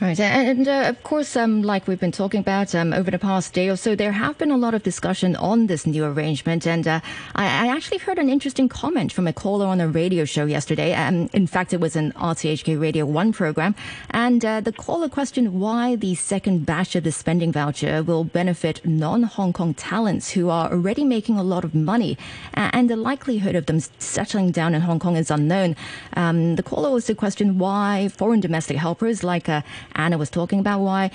Right, 0.00 0.18
and 0.18 0.66
uh, 0.66 0.84
of 0.88 1.02
course, 1.02 1.36
um, 1.36 1.60
like 1.60 1.86
we've 1.86 2.00
been 2.00 2.10
talking 2.10 2.40
about 2.40 2.74
um, 2.74 2.94
over 2.94 3.10
the 3.10 3.18
past 3.18 3.52
day 3.52 3.68
or 3.68 3.76
so, 3.76 3.94
there 3.94 4.12
have 4.12 4.38
been 4.38 4.50
a 4.50 4.56
lot 4.56 4.72
of 4.72 4.82
discussion 4.82 5.36
on 5.36 5.66
this 5.66 5.86
new 5.86 6.06
arrangement, 6.06 6.66
and 6.66 6.88
uh, 6.88 7.00
I, 7.34 7.66
I, 7.66 7.76
actually 7.76 7.98
heard 7.98 8.18
an 8.18 8.30
interesting 8.30 8.66
comment 8.66 9.12
from 9.12 9.26
a 9.26 9.34
caller 9.34 9.66
on 9.66 9.78
a 9.78 9.86
radio 9.86 10.24
show 10.24 10.46
yesterday. 10.46 10.94
Um, 10.94 11.28
in 11.34 11.46
fact, 11.46 11.74
it 11.74 11.80
was 11.80 11.96
an 11.96 12.12
RTHK 12.12 12.80
Radio 12.80 13.04
One 13.04 13.30
program, 13.34 13.74
and 14.08 14.42
uh, 14.42 14.62
the 14.62 14.72
caller 14.72 15.10
questioned 15.10 15.60
why 15.60 15.96
the 15.96 16.14
second 16.14 16.64
batch 16.64 16.96
of 16.96 17.04
the 17.04 17.12
spending 17.12 17.52
voucher 17.52 18.02
will 18.02 18.24
benefit 18.24 18.80
non-Hong 18.86 19.52
Kong 19.52 19.74
talents 19.74 20.30
who 20.30 20.48
are 20.48 20.72
already 20.72 21.04
making 21.04 21.36
a 21.36 21.42
lot 21.42 21.62
of 21.62 21.74
money, 21.74 22.16
and 22.54 22.88
the 22.88 22.96
likelihood 22.96 23.54
of 23.54 23.66
them 23.66 23.80
settling 23.98 24.50
down 24.50 24.74
in 24.74 24.80
Hong 24.80 24.98
Kong 24.98 25.16
is 25.16 25.30
unknown. 25.30 25.76
Um, 26.16 26.56
the 26.56 26.62
caller 26.62 26.88
also 26.88 27.12
questioned 27.12 27.60
why 27.60 28.08
foreign 28.08 28.40
domestic 28.40 28.78
helpers 28.78 29.22
like 29.22 29.46
uh, 29.46 29.60
Anna 30.00 30.18
was 30.18 30.30
talking 30.30 30.60
about 30.60 30.80
why 30.80 31.10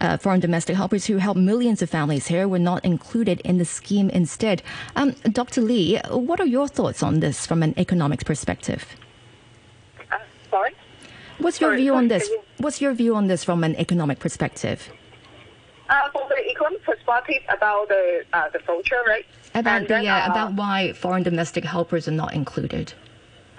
uh, 0.00 0.16
foreign 0.16 0.40
domestic 0.40 0.76
helpers 0.76 1.04
who 1.06 1.18
help 1.18 1.36
millions 1.36 1.82
of 1.82 1.90
families 1.90 2.26
here 2.26 2.48
were 2.48 2.58
not 2.58 2.84
included 2.84 3.40
in 3.40 3.58
the 3.58 3.64
scheme 3.64 4.08
instead. 4.10 4.62
Um, 4.96 5.14
Dr. 5.30 5.60
Li, 5.60 6.00
what 6.10 6.40
are 6.40 6.46
your 6.46 6.68
thoughts 6.68 7.02
on 7.02 7.20
this 7.20 7.46
from 7.46 7.62
an 7.62 7.74
economics 7.76 8.24
perspective? 8.24 8.84
Uh, 10.10 10.18
sorry? 10.50 10.74
What's 11.38 11.60
your 11.60 11.70
sorry, 11.70 11.82
view 11.82 11.94
on 11.94 12.08
this? 12.08 12.30
What's 12.58 12.80
your 12.80 12.92
view 12.94 13.14
on 13.14 13.26
this 13.26 13.44
from 13.44 13.62
an 13.64 13.76
economic 13.76 14.18
perspective? 14.18 14.90
Uh, 15.88 16.10
from 16.12 16.22
the 16.28 16.50
economic 16.50 16.82
perspective 16.84 17.42
about 17.48 17.88
the 17.88 18.24
uh, 18.32 18.48
the 18.50 18.60
right? 19.06 19.26
About 19.54 19.76
and 19.76 19.84
the 19.84 19.88
then, 19.88 20.06
uh, 20.06 20.28
about 20.30 20.52
why 20.54 20.92
foreign 20.92 21.22
domestic 21.22 21.64
helpers 21.64 22.06
are 22.06 22.18
not 22.22 22.32
included. 22.32 22.92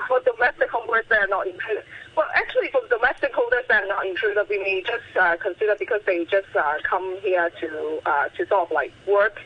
For 0.07 0.19
domestic 0.21 0.69
helpers, 0.71 1.05
they 1.09 1.17
are 1.17 1.27
not 1.27 1.47
included. 1.47 1.83
Well, 2.15 2.27
actually, 2.35 2.69
for 2.71 2.81
domestic 2.89 3.33
holders 3.33 3.63
that 3.69 3.83
are 3.83 3.87
not 3.87 4.05
included, 4.05 4.45
we 4.49 4.59
may 4.59 4.81
just 4.81 5.15
uh, 5.19 5.37
consider 5.37 5.75
because 5.79 6.01
they 6.05 6.25
just 6.25 6.53
uh, 6.55 6.73
come 6.83 7.17
here 7.21 7.49
to 7.61 8.01
uh, 8.05 8.27
to 8.29 8.45
sort 8.47 8.69
of 8.69 8.71
like 8.71 8.91
work, 9.07 9.39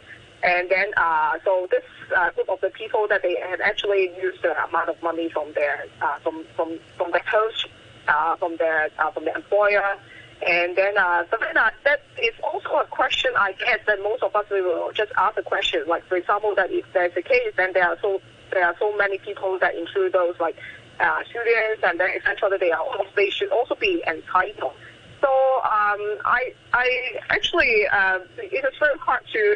and 0.44 0.70
then 0.70 0.92
uh, 0.98 1.38
so 1.44 1.68
this 1.70 1.84
uh, 2.16 2.32
group 2.32 2.50
of 2.50 2.62
the 2.62 2.72
people 2.72 3.08
that 3.10 3.22
they 3.22 3.36
have 3.50 3.62
actually 3.62 4.12
used 4.20 4.42
the 4.42 4.52
amount 4.66 4.90
of 4.90 5.02
money 5.04 5.30
from 5.30 5.54
their 5.54 5.86
uh, 6.02 6.18
from 6.24 6.44
from 6.56 6.80
from 6.98 7.12
the 7.12 7.22
host, 7.28 7.68
uh, 8.08 8.36
from 8.38 8.58
their 8.58 8.90
uh, 8.98 9.12
from 9.12 9.26
the 9.26 9.36
employer. 9.36 9.96
And 10.46 10.76
then, 10.76 10.98
uh, 10.98 11.24
so 11.32 11.38
then 11.40 11.56
uh, 11.56 11.70
that 11.86 12.02
is 12.22 12.34
also 12.44 12.70
a 12.76 12.86
question 12.86 13.32
I 13.38 13.54
guess 13.54 13.80
that 13.88 14.04
most 14.04 14.22
of 14.22 14.36
us 14.36 14.46
will 14.50 14.92
just 14.94 15.12
ask 15.18 15.36
the 15.36 15.42
question. 15.42 15.84
Like, 15.88 16.06
for 16.08 16.18
example, 16.18 16.54
that 16.56 16.72
if 16.72 16.86
there's 16.94 17.16
a 17.16 17.22
case, 17.22 17.54
then 17.56 17.72
there 17.74 17.88
are 17.88 17.98
so 18.02 18.22
there 18.52 18.66
are 18.66 18.76
so 18.80 18.96
many 18.98 19.18
people 19.18 19.58
that 19.60 19.76
include 19.76 20.14
those 20.14 20.36
like 20.40 20.58
uh, 21.00 21.24
students 21.30 21.84
and 21.84 22.00
then 22.00 22.10
essentially 22.18 22.58
they 22.58 22.72
are 22.72 22.86
they 23.16 23.30
should 23.30 23.52
also 23.52 23.76
be 23.76 24.04
entitled. 24.08 24.74
So 25.22 25.28
um, 25.28 26.02
I 26.26 26.54
I 26.74 27.20
actually 27.30 27.88
uh, 27.92 28.20
it 28.38 28.64
is 28.64 28.78
very 28.80 28.98
hard 29.00 29.24
to 29.34 29.56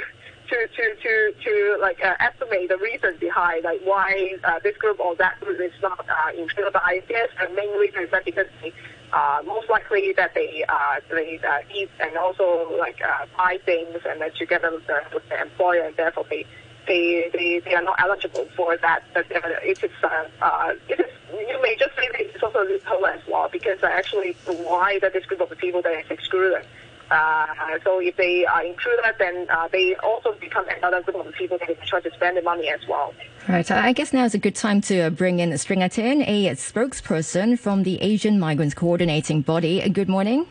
to 0.49 0.67
to 0.67 0.95
to 0.95 1.33
to 1.43 1.77
like 1.79 2.03
uh, 2.03 2.15
estimate 2.19 2.69
the 2.69 2.77
reason 2.77 3.15
behind 3.19 3.63
like 3.63 3.81
why 3.83 4.37
uh, 4.43 4.59
this 4.63 4.75
group 4.77 4.99
or 4.99 5.15
that 5.15 5.39
group 5.39 5.59
is 5.59 5.71
not 5.81 6.05
uh, 6.09 6.31
included. 6.37 6.73
But 6.73 6.83
I 6.85 6.99
guess 7.07 7.29
the 7.39 7.53
main 7.53 7.71
reason 7.77 8.03
is 8.03 8.11
that 8.11 8.25
because 8.25 8.47
they, 8.61 8.73
uh, 9.13 9.41
most 9.45 9.69
likely 9.69 10.13
that 10.13 10.33
they 10.33 10.65
uh, 10.67 10.99
they 11.09 11.39
uh, 11.47 11.59
eat 11.75 11.89
and 11.99 12.17
also 12.17 12.75
like 12.77 12.99
uh, 13.01 13.25
buy 13.37 13.59
things 13.65 13.99
and 14.07 14.21
then 14.21 14.31
together 14.37 14.71
with 14.71 14.87
the, 14.87 15.01
with 15.13 15.27
the 15.29 15.41
employer 15.41 15.83
and 15.83 15.95
therefore 15.95 16.25
they 16.29 16.45
they, 16.87 17.29
they, 17.33 17.59
they 17.59 17.75
are 17.75 17.83
not 17.83 17.99
eligible 17.99 18.47
for 18.55 18.77
that. 18.77 19.03
But 19.13 19.27
it 19.29 19.83
is, 19.83 19.91
uh, 20.03 20.25
uh, 20.41 20.73
it 20.87 20.99
is, 20.99 21.05
you 21.31 21.61
may 21.61 21.75
just 21.77 21.95
say 21.95 22.07
that 22.11 22.21
it's 22.21 22.43
also 22.43 22.63
a 22.63 22.65
loophole 22.65 23.05
as 23.05 23.21
well, 23.27 23.49
because 23.51 23.83
actually 23.83 24.35
why 24.45 24.99
that 24.99 25.13
this 25.13 25.25
group 25.25 25.41
of 25.41 25.57
people 25.57 25.81
that 25.81 26.05
is 26.05 26.09
excluded. 26.09 26.65
Uh, 27.11 27.47
so 27.83 27.99
if 27.99 28.15
they 28.17 28.45
are 28.45 28.63
included, 28.63 29.03
then 29.17 29.47
uh, 29.49 29.67
they 29.71 29.95
also 29.95 30.31
become 30.33 30.65
another 30.77 31.01
group 31.01 31.25
of 31.25 31.33
people 31.33 31.57
that 31.57 31.83
try 31.87 31.99
to 31.99 32.11
spend 32.13 32.37
the 32.37 32.41
money 32.41 32.69
as 32.69 32.79
well. 32.87 33.13
Right. 33.47 33.69
I 33.71 33.93
guess 33.93 34.13
now 34.13 34.25
is 34.25 34.35
a 34.35 34.37
good 34.37 34.55
time 34.55 34.79
to 34.81 34.99
uh, 34.99 35.09
bring 35.09 35.39
in 35.39 35.49
Sringatin, 35.51 36.27
a 36.27 36.51
spokesperson 36.51 37.57
from 37.57 37.81
the 37.81 37.99
Asian 38.01 38.39
Migrants 38.39 38.75
Coordinating 38.75 39.41
Body. 39.41 39.87
Good 39.89 40.07
morning. 40.07 40.45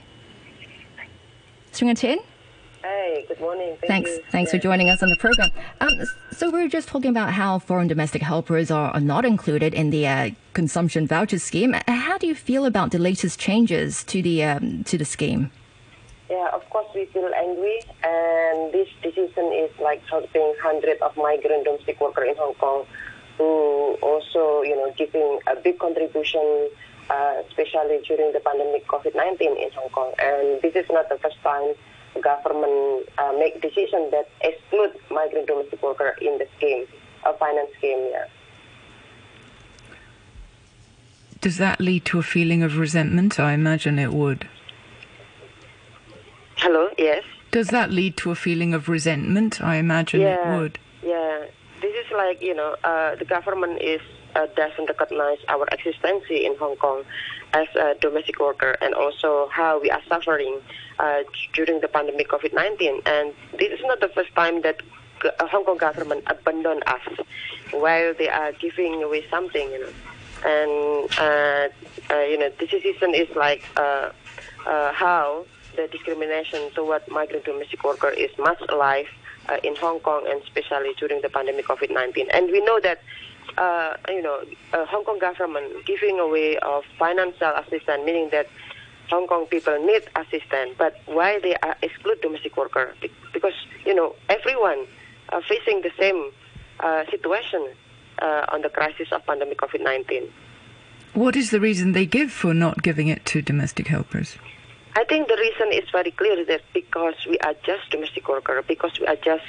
Sringatin? 1.72 2.16
Hey, 2.82 3.24
good 3.26 3.40
morning. 3.40 3.76
Thank 3.80 3.88
thanks. 3.88 4.10
You. 4.10 4.22
Thanks 4.30 4.50
for 4.52 4.58
joining 4.58 4.88
us 4.88 5.02
on 5.02 5.10
the 5.10 5.16
program. 5.16 5.50
Um, 5.80 5.90
so 6.30 6.48
we 6.50 6.62
are 6.62 6.68
just 6.68 6.86
talking 6.86 7.10
about 7.10 7.32
how 7.32 7.58
foreign 7.58 7.88
domestic 7.88 8.22
helpers 8.22 8.70
are, 8.70 8.92
are 8.92 9.00
not 9.00 9.24
included 9.24 9.74
in 9.74 9.90
the 9.90 10.06
uh, 10.06 10.30
consumption 10.52 11.06
voucher 11.06 11.40
scheme. 11.40 11.74
How 11.88 12.18
do 12.18 12.28
you 12.28 12.36
feel 12.36 12.66
about 12.66 12.92
the 12.92 12.98
latest 12.98 13.40
changes 13.40 14.04
to 14.04 14.22
the 14.22 14.44
um, 14.44 14.84
to 14.84 14.96
the 14.96 15.04
scheme? 15.04 15.50
Yeah, 16.30 16.50
of 16.52 16.68
course 16.70 16.86
we 16.94 17.06
feel 17.06 17.30
angry, 17.34 17.80
and 18.04 18.72
this 18.72 18.88
decision 19.02 19.52
is 19.52 19.70
like 19.80 20.02
helping 20.06 20.54
hundreds 20.62 21.02
of 21.02 21.16
migrant 21.16 21.64
domestic 21.64 22.00
workers 22.00 22.28
in 22.28 22.36
Hong 22.36 22.54
Kong, 22.54 22.86
who 23.38 23.98
also 24.02 24.62
you 24.62 24.76
know 24.76 24.92
giving 24.96 25.40
a 25.48 25.56
big 25.56 25.78
contribution. 25.78 26.70
Uh, 27.10 27.42
especially 27.48 27.98
during 28.06 28.34
the 28.34 28.40
pandemic 28.40 28.86
COVID-19 28.86 29.40
in 29.40 29.70
Hong 29.72 29.88
Kong. 29.88 30.12
And 30.18 30.60
this 30.60 30.76
is 30.76 30.84
not 30.90 31.08
the 31.08 31.16
first 31.16 31.40
time 31.42 31.72
government 32.22 33.08
uh, 33.18 33.32
make 33.38 33.60
decision 33.60 34.10
that 34.10 34.28
exclude 34.40 34.92
migrant 35.10 35.46
domestic 35.46 35.82
worker 35.82 36.16
in 36.20 36.38
the 36.38 36.46
scheme, 36.56 36.86
a 37.24 37.32
finance 37.34 37.70
scheme. 37.78 38.08
Yeah. 38.10 38.26
Does 41.40 41.58
that 41.58 41.80
lead 41.80 42.04
to 42.06 42.18
a 42.18 42.22
feeling 42.22 42.62
of 42.62 42.78
resentment? 42.78 43.38
I 43.38 43.52
imagine 43.52 43.98
it 43.98 44.12
would. 44.12 44.48
Hello. 46.56 46.90
Yes. 46.98 47.22
Does 47.50 47.68
that 47.68 47.90
lead 47.90 48.16
to 48.18 48.30
a 48.30 48.34
feeling 48.34 48.74
of 48.74 48.88
resentment? 48.88 49.62
I 49.62 49.76
imagine 49.76 50.20
yeah, 50.20 50.56
it 50.56 50.58
would. 50.60 50.78
Yeah. 51.02 51.46
This 51.80 51.94
is 52.04 52.12
like 52.12 52.42
you 52.42 52.54
know 52.54 52.74
uh, 52.82 53.14
the 53.14 53.24
government 53.24 53.80
is 53.80 54.00
uh, 54.38 54.46
doesn't 54.54 54.86
recognize 54.86 55.38
our 55.48 55.66
existence 55.72 56.24
in 56.30 56.56
Hong 56.58 56.76
Kong 56.76 57.02
as 57.52 57.66
a 57.74 57.94
domestic 58.00 58.38
worker 58.38 58.76
and 58.80 58.94
also 58.94 59.48
how 59.50 59.80
we 59.80 59.90
are 59.90 60.02
suffering 60.08 60.60
uh, 60.98 61.22
during 61.54 61.80
the 61.80 61.88
pandemic 61.88 62.28
COVID-19. 62.28 63.06
And 63.06 63.34
this 63.58 63.72
is 63.72 63.80
not 63.82 64.00
the 64.00 64.08
first 64.08 64.32
time 64.34 64.62
that 64.62 64.80
uh, 65.24 65.46
Hong 65.48 65.64
Kong 65.64 65.78
government 65.78 66.24
abandoned 66.28 66.84
us 66.86 67.08
while 67.72 68.14
they 68.14 68.28
are 68.28 68.52
giving 68.52 69.02
away 69.02 69.24
something, 69.28 69.68
you 69.70 69.80
know. 69.80 69.92
And, 70.46 71.18
uh, 71.18 72.14
uh, 72.14 72.20
you 72.20 72.38
know, 72.38 72.50
this 72.60 72.70
decision 72.70 73.12
is 73.14 73.28
like 73.34 73.62
how 74.64 75.44
the 75.74 75.88
discrimination 75.88 76.70
toward 76.74 77.06
migrant 77.08 77.44
domestic 77.44 77.82
worker 77.84 78.10
is 78.10 78.30
much 78.38 78.60
alive 78.68 79.06
uh, 79.48 79.56
in 79.62 79.74
Hong 79.76 80.00
Kong 80.00 80.26
and 80.28 80.42
especially 80.42 80.92
during 80.98 81.20
the 81.22 81.28
pandemic 81.28 81.66
COVID-19. 81.66 82.28
And 82.32 82.50
we 82.50 82.60
know 82.64 82.80
that 82.80 83.00
uh, 83.56 83.96
you 84.08 84.22
know, 84.22 84.40
uh, 84.72 84.84
Hong 84.86 85.04
Kong 85.04 85.18
government 85.18 85.86
giving 85.86 86.18
away 86.18 86.58
of 86.58 86.84
financial 86.98 87.52
assistance, 87.56 88.02
meaning 88.04 88.28
that 88.30 88.48
Hong 89.10 89.26
Kong 89.26 89.46
people 89.46 89.78
need 89.84 90.02
assistance, 90.16 90.74
but 90.76 91.00
why 91.06 91.38
they 91.40 91.54
are 91.56 91.76
exclude 91.82 92.20
domestic 92.20 92.56
worker? 92.56 92.94
Because 93.32 93.54
you 93.86 93.94
know 93.94 94.14
everyone 94.28 94.86
are 95.30 95.42
facing 95.42 95.82
the 95.82 95.90
same 95.98 96.30
uh, 96.80 97.04
situation 97.10 97.66
uh, 98.20 98.46
on 98.52 98.62
the 98.62 98.68
crisis 98.68 99.08
of 99.12 99.24
pandemic 99.26 99.58
COVID-19. 99.58 100.30
What 101.14 101.36
is 101.36 101.50
the 101.50 101.60
reason 101.60 101.92
they 101.92 102.06
give 102.06 102.30
for 102.30 102.52
not 102.52 102.82
giving 102.82 103.08
it 103.08 103.24
to 103.26 103.42
domestic 103.42 103.88
helpers? 103.88 104.36
I 104.94 105.04
think 105.04 105.28
the 105.28 105.36
reason 105.36 105.72
is 105.72 105.88
very 105.90 106.10
clear 106.10 106.44
that 106.44 106.62
because 106.74 107.14
we 107.28 107.38
are 107.38 107.54
just 107.64 107.90
domestic 107.90 108.28
worker, 108.28 108.62
because 108.66 108.98
we 109.00 109.06
are 109.06 109.16
just 109.16 109.44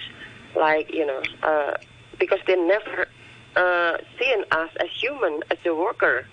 like 0.55 0.93
you 0.93 1.05
know, 1.05 1.21
uh, 1.43 1.73
because 2.17 2.39
they 2.47 2.55
never 2.55 3.07
uh, 3.59 3.97
seen 4.17 4.43
us 4.51 4.69
as 4.79 4.87
human, 5.01 5.43
as 5.51 5.57
a 5.65 5.75
worker. 5.75 6.25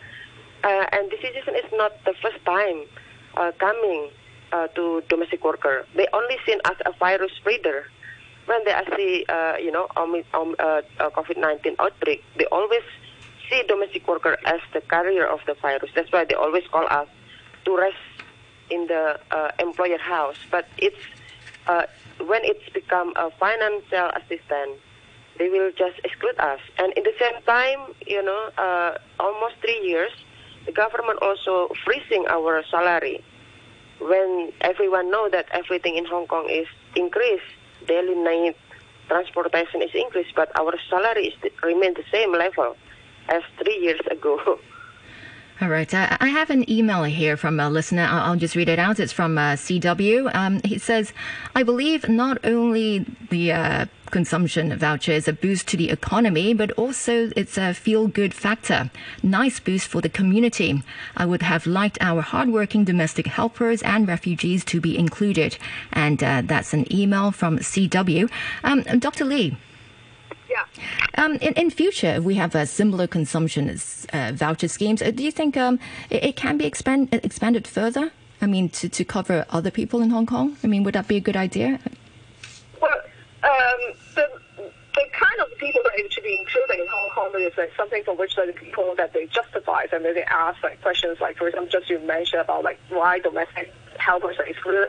Uh, 0.63 0.87
and 0.93 1.11
this 1.11 1.21
decision 1.21 1.55
is 1.57 1.71
not 1.73 1.93
the 2.05 2.15
first 2.23 2.39
time 2.45 2.85
uh, 3.37 3.51
coming 3.59 4.11
uh, 4.53 4.69
to 4.69 5.03
domestic 5.09 5.45
worker. 5.45 5.85
They 5.97 6.07
only 6.13 6.37
seen 6.47 6.61
us 6.65 6.77
a 6.87 6.93
virus 6.93 7.33
spreader. 7.37 7.87
When 8.47 8.65
they 8.65 8.75
see, 8.97 9.25
uh, 9.29 9.57
you 9.57 9.73
know, 9.73 9.89
um, 9.97 10.23
um, 10.33 10.55
uh, 10.59 10.83
COVID-19 11.01 11.77
outbreak, 11.81 12.23
they 12.39 12.47
always 12.47 12.83
see 13.51 13.63
domestic 13.67 14.07
worker 14.07 14.39
as 14.47 14.61
the 14.73 14.81
carrier 14.83 15.27
of 15.27 15.41
the 15.47 15.55
virus. 15.55 15.91
That's 15.97 16.13
why 16.13 16.25
they 16.25 16.35
always 16.35 16.63
call 16.71 16.87
us 16.89 17.09
to 17.65 17.77
rest 17.77 17.97
in 18.71 18.87
the 18.87 19.19
employer 19.59 19.99
house. 19.99 20.39
But 20.51 20.69
it's 20.79 21.03
when 22.19 22.45
it's 22.45 22.69
become 22.73 23.13
a 23.17 23.31
financial 23.33 24.11
assistant 24.15 24.79
they 25.39 25.49
will 25.49 25.71
just 25.73 25.99
exclude 26.05 26.39
us. 26.39 26.61
And 26.79 26.93
in 26.95 27.05
the 27.05 27.13
same 27.19 27.43
time, 27.47 27.95
you 28.07 28.23
know, 28.23 28.51
uh, 28.59 28.99
almost 29.21 29.57
three 29.61 29.81
years, 29.85 30.13
the 30.65 30.73
government 30.73 31.19
also 31.23 31.73
freezing 31.85 32.27
our 32.29 32.63
salary. 32.71 33.23
When 34.01 34.53
everyone 34.61 35.11
know 35.11 35.29
that 35.31 35.47
everything 35.53 35.97
in 35.97 36.05
Hong 36.07 36.27
Kong 36.27 36.49
is 36.51 36.67
increased, 36.95 37.45
daily 37.87 38.15
need 38.15 38.55
transportation 39.09 39.83
is 39.83 39.91
increased, 39.95 40.35
but 40.35 40.51
our 40.59 40.75
salary 40.91 41.29
is 41.29 41.53
remain 41.63 41.95
the 41.95 42.05
same 42.11 42.33
level 42.33 42.77
as 43.29 43.43
three 43.63 43.79
years 43.79 44.01
ago. 44.11 44.59
All 45.61 45.69
right. 45.69 45.93
Uh, 45.93 46.19
I 46.21 46.29
have 46.29 46.51
an 46.51 46.69
email 46.71 47.05
here 47.05 47.35
from 47.39 47.59
a 47.59 47.71
listener. 47.71 48.03
I'll, 48.03 48.33
I'll 48.33 48.37
just 48.37 48.57
read 48.57 48.69
it 48.69 48.79
out. 48.79 49.01
It's 49.01 49.13
from 49.13 49.39
uh, 49.39 49.53
CW. 49.53 50.35
Um, 50.35 50.61
he 50.65 50.77
says, 50.77 51.15
I 51.55 51.63
believe 51.63 52.11
not 52.11 52.45
only 52.45 53.07
the 53.31 53.53
uh, 53.53 53.87
consumption 54.11 54.77
voucher 54.77 55.13
is 55.13 55.29
a 55.29 55.33
boost 55.33 55.69
to 55.69 55.77
the 55.77 55.91
economy, 55.91 56.55
but 56.55 56.71
also 56.73 57.31
it's 57.37 57.59
a 57.59 57.75
feel 57.75 58.09
good 58.09 58.35
factor. 58.35 58.91
Nice 59.23 59.61
boost 59.61 59.89
for 59.89 60.01
the 60.01 60.09
community. 60.09 60.83
I 61.17 61.27
would 61.27 61.43
have 61.43 61.67
liked 61.67 61.99
our 62.01 62.23
hardworking 62.23 62.85
domestic 62.85 63.27
helpers 63.27 63.83
and 63.83 64.09
refugees 64.09 64.65
to 64.67 64.81
be 64.81 64.97
included. 64.97 65.59
And 65.93 66.23
uh, 66.23 66.43
that's 66.45 66.73
an 66.73 66.93
email 66.93 67.31
from 67.33 67.59
CW. 67.59 68.31
Um, 68.65 68.83
Dr. 68.99 69.25
Li. 69.25 69.57
Yeah. 70.49 70.65
Um, 71.17 71.33
in, 71.37 71.53
in 71.55 71.71
future, 71.71 72.15
if 72.17 72.25
we 72.25 72.35
have 72.37 72.55
a 72.55 72.67
similar 72.67 73.07
consumption 73.07 73.69
uh, 74.13 74.33
voucher 74.35 74.69
schemes, 74.69 75.03
uh, 75.03 75.11
do 75.11 75.23
you 75.23 75.31
think 75.31 75.57
um, 75.57 75.79
it, 76.09 76.25
it, 76.25 76.37
can 76.37 76.57
be 76.57 76.65
expand, 76.65 77.09
expanded 77.13 77.67
further? 77.67 78.13
I 78.41 78.47
mean, 78.47 78.69
to, 78.71 78.89
to 78.89 79.05
cover 79.05 79.45
other 79.51 79.71
people 79.71 80.01
in 80.01 80.11
Hong 80.11 80.27
Kong? 80.27 80.57
I 80.63 80.67
mean, 80.67 80.85
would 80.85 80.95
that 80.95 81.09
be 81.09 81.17
a 81.17 81.21
good 81.21 81.37
idea? 81.37 81.81
Um, 83.47 83.95
the, 84.17 84.27
the 84.59 85.05
kind 85.13 85.41
of 85.41 85.57
people 85.59 85.81
that 85.85 86.11
to 86.11 86.23
be 86.23 86.39
included 86.39 86.81
in 86.81 86.87
Hong 86.89 87.11
Kong 87.11 87.41
is 87.41 87.53
like 87.57 87.71
something 87.77 88.03
for 88.03 88.17
which 88.17 88.35
the 88.35 88.53
people 88.57 88.95
that 88.97 89.13
they 89.13 89.27
justify 89.27 89.85
and 89.93 90.05
then 90.05 90.15
they 90.15 90.25
ask 90.25 90.61
like 90.63 90.81
questions 90.83 91.19
like, 91.21 91.37
for 91.37 91.47
example, 91.47 91.71
just 91.71 91.89
you 91.89 92.01
mentioned 92.01 92.43
about 92.43 92.65
like 92.65 92.79
why 92.89 93.21
domestic 93.21 93.73
helpers 93.99 94.37
are 94.39 94.47
excluded 94.47 94.89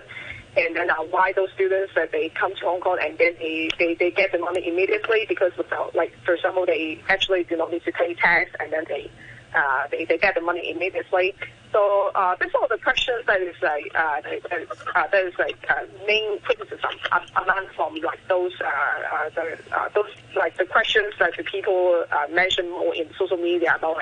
and 0.56 0.76
then 0.76 0.90
uh, 0.90 0.96
why 1.12 1.34
those 1.34 1.50
students 1.54 1.94
that 1.96 2.12
they 2.12 2.30
come 2.30 2.56
to 2.56 2.66
Hong 2.66 2.80
Kong 2.80 2.98
and 3.02 3.18
then 3.18 3.34
they, 3.40 3.70
they, 3.78 3.94
they 3.94 4.10
get 4.10 4.32
the 4.32 4.40
money 4.40 4.68
immediately 4.68 5.26
because 5.28 5.52
without 5.58 5.94
like 5.94 6.14
for 6.26 6.34
example 6.34 6.66
they 6.66 7.00
actually 7.10 7.44
do 7.44 7.58
not 7.58 7.72
need 7.72 7.84
to 7.84 7.92
pay 7.92 8.16
tax 8.16 8.50
and 8.60 8.74
then 8.74 8.86
they 8.88 9.12
uh, 9.56 9.88
they, 9.92 10.06
they 10.06 10.18
get 10.18 10.36
the 10.36 10.42
money 10.42 10.70
immediately. 10.70 11.36
So 11.74 12.12
uh, 12.16 12.36
that's 12.40 12.56
all 12.56 12.68
the 12.68 12.78
questions 12.78 13.26
that 13.28 13.42
is 13.42 13.56
like 13.62 13.92
uh, 13.94 14.22
that, 14.22 15.14
uh, 15.14 15.18
is 15.18 15.38
like 15.38 15.58
uh, 15.70 15.84
main 16.08 16.40
criticism 16.40 16.92
among 17.36 17.68
from 17.76 17.96
like 17.96 18.26
those 18.30 18.54
uh, 18.62 18.68
uh, 18.68 19.30
the, 19.36 19.58
uh, 19.76 19.90
those 19.94 20.10
like 20.36 20.58
the 20.58 20.66
questions 20.66 21.14
that 21.20 21.36
the 21.36 21.44
people 21.44 22.06
uh, 22.12 22.28
mention 22.32 22.70
more 22.70 22.96
in 22.96 23.10
social 23.20 23.38
media 23.38 23.76
about 23.76 23.98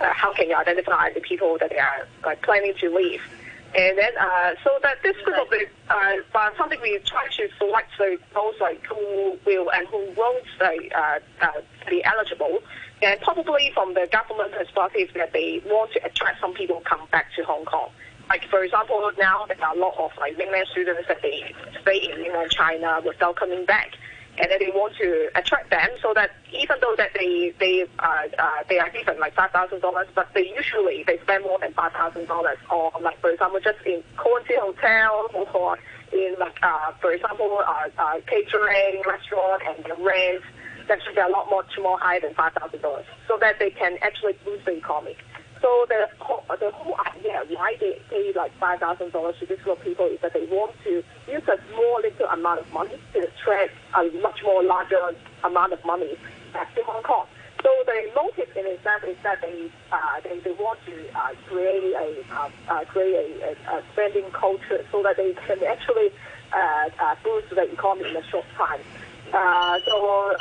uh, 0.00 0.12
how 0.14 0.32
can 0.32 0.48
you 0.48 0.56
identify 0.56 1.12
the 1.12 1.20
people 1.20 1.58
that 1.60 1.70
they 1.70 1.78
are 1.78 2.08
like 2.24 2.40
planning 2.42 2.74
to 2.80 2.94
leave. 2.94 3.20
And 3.74 3.96
then, 3.96 4.12
uh, 4.18 4.54
so 4.62 4.70
that 4.82 5.02
this 5.02 5.16
group 5.24 5.38
of 5.38 5.48
the, 5.48 5.66
uh, 5.88 6.50
something 6.58 6.78
we 6.82 6.98
try 7.06 7.26
to 7.28 7.48
select 7.56 7.90
the, 7.96 8.18
those 8.34 8.54
like 8.60 8.84
who 8.86 9.38
will 9.46 9.70
and 9.70 9.88
who 9.88 10.12
won't 10.14 10.44
say, 10.58 10.90
uh, 10.94 11.20
uh, 11.40 11.52
be 11.88 12.04
eligible. 12.04 12.58
And 13.02 13.20
probably 13.20 13.70
from 13.74 13.94
the 13.94 14.08
government 14.10 14.52
perspective 14.52 15.08
that 15.14 15.32
they 15.32 15.60
want 15.66 15.92
to 15.92 16.04
attract 16.04 16.40
some 16.40 16.54
people 16.54 16.82
come 16.88 17.06
back 17.10 17.26
to 17.36 17.44
Hong 17.44 17.64
Kong. 17.64 17.90
Like 18.28 18.44
for 18.48 18.62
example, 18.62 19.10
now 19.18 19.46
there 19.46 19.62
are 19.62 19.74
a 19.74 19.78
lot 19.78 19.98
of 19.98 20.12
like 20.18 20.38
mainland 20.38 20.66
students 20.70 21.08
that 21.08 21.20
they 21.22 21.52
stay 21.82 22.10
in 22.10 22.22
mainland 22.22 22.50
China 22.50 23.00
without 23.04 23.36
coming 23.36 23.64
back 23.66 23.92
and 24.38 24.50
then 24.50 24.58
they 24.58 24.70
want 24.72 24.94
to 24.96 25.28
attract 25.34 25.70
them 25.70 25.88
so 26.00 26.12
that 26.14 26.30
even 26.52 26.76
though 26.80 26.94
that 26.96 27.10
they 27.14 27.52
they 27.60 27.84
uh, 27.98 28.24
uh, 28.38 28.50
they 28.68 28.78
are 28.78 28.88
given 28.90 29.18
like 29.20 29.34
five 29.34 29.50
thousand 29.50 29.80
dollars, 29.80 30.08
but 30.14 30.28
they 30.34 30.48
usually 30.56 31.04
they 31.06 31.18
spend 31.22 31.44
more 31.44 31.58
than 31.58 31.72
five 31.74 31.92
thousand 31.92 32.26
dollars 32.26 32.56
on 32.70 33.02
like 33.02 33.20
for 33.20 33.30
example 33.30 33.60
just 33.60 33.78
in 33.84 34.02
quality 34.16 34.54
hotel 34.56 35.28
or 35.34 35.76
in 36.12 36.34
like 36.38 36.56
uh, 36.62 36.92
for 37.00 37.12
example 37.12 37.60
uh, 37.66 37.88
uh, 37.98 38.20
catering 38.26 39.02
restaurant 39.06 39.62
and 39.68 39.84
the 39.84 40.02
rent 40.02 40.42
should 41.00 41.14
be 41.14 41.20
a 41.20 41.28
lot 41.28 41.48
much 41.50 41.72
more 41.80 41.98
higher 41.98 42.20
than 42.20 42.34
five 42.34 42.52
thousand 42.52 42.82
dollars 42.82 43.06
so 43.28 43.38
that 43.40 43.58
they 43.58 43.70
can 43.70 43.96
actually 44.02 44.34
boost 44.44 44.64
the 44.64 44.76
economy. 44.76 45.16
So 45.62 45.86
the 45.88 46.08
whole, 46.18 46.42
the 46.58 46.70
whole 46.74 46.98
idea 47.06 47.44
why 47.54 47.76
they 47.78 48.02
pay 48.10 48.32
like 48.34 48.52
five 48.58 48.80
thousand 48.80 49.12
dollars 49.12 49.36
to 49.40 49.46
these 49.46 49.62
people 49.62 50.06
is 50.06 50.20
that 50.20 50.34
they 50.34 50.46
want 50.46 50.74
to 50.84 51.02
use 51.30 51.46
a 51.46 51.56
small 51.70 52.00
little 52.02 52.26
amount 52.26 52.60
of 52.60 52.72
money 52.72 52.98
to 53.14 53.18
attract 53.20 53.72
a 53.94 54.10
much 54.20 54.42
more 54.42 54.62
larger 54.64 55.14
amount 55.44 55.72
of 55.72 55.84
money 55.84 56.18
back 56.52 56.74
to 56.74 56.82
Hong 56.82 57.02
Kong. 57.02 57.26
So 57.62 57.70
the 57.86 58.10
motive 58.16 58.50
in 58.56 58.66
itself 58.66 59.04
is 59.06 59.16
that 59.22 59.40
they 59.40 59.70
uh, 59.92 60.18
they, 60.24 60.40
they 60.40 60.50
want 60.50 60.80
to 60.86 60.94
uh, 61.14 61.30
create 61.46 61.94
a 61.94 62.34
uh, 62.34 62.50
uh 62.68 62.84
create 62.86 63.14
a, 63.14 63.54
a, 63.54 63.78
a, 63.78 63.82
spending 63.92 64.28
culture 64.32 64.84
so 64.90 65.02
that 65.04 65.16
they 65.16 65.32
can 65.46 65.62
actually 65.62 66.10
uh, 66.52 66.90
uh, 66.98 67.14
boost 67.22 67.50
the 67.50 67.70
economy 67.70 68.10
in 68.10 68.16
a 68.16 68.26
short 68.30 68.46
time. 68.58 68.80
So 69.32 70.34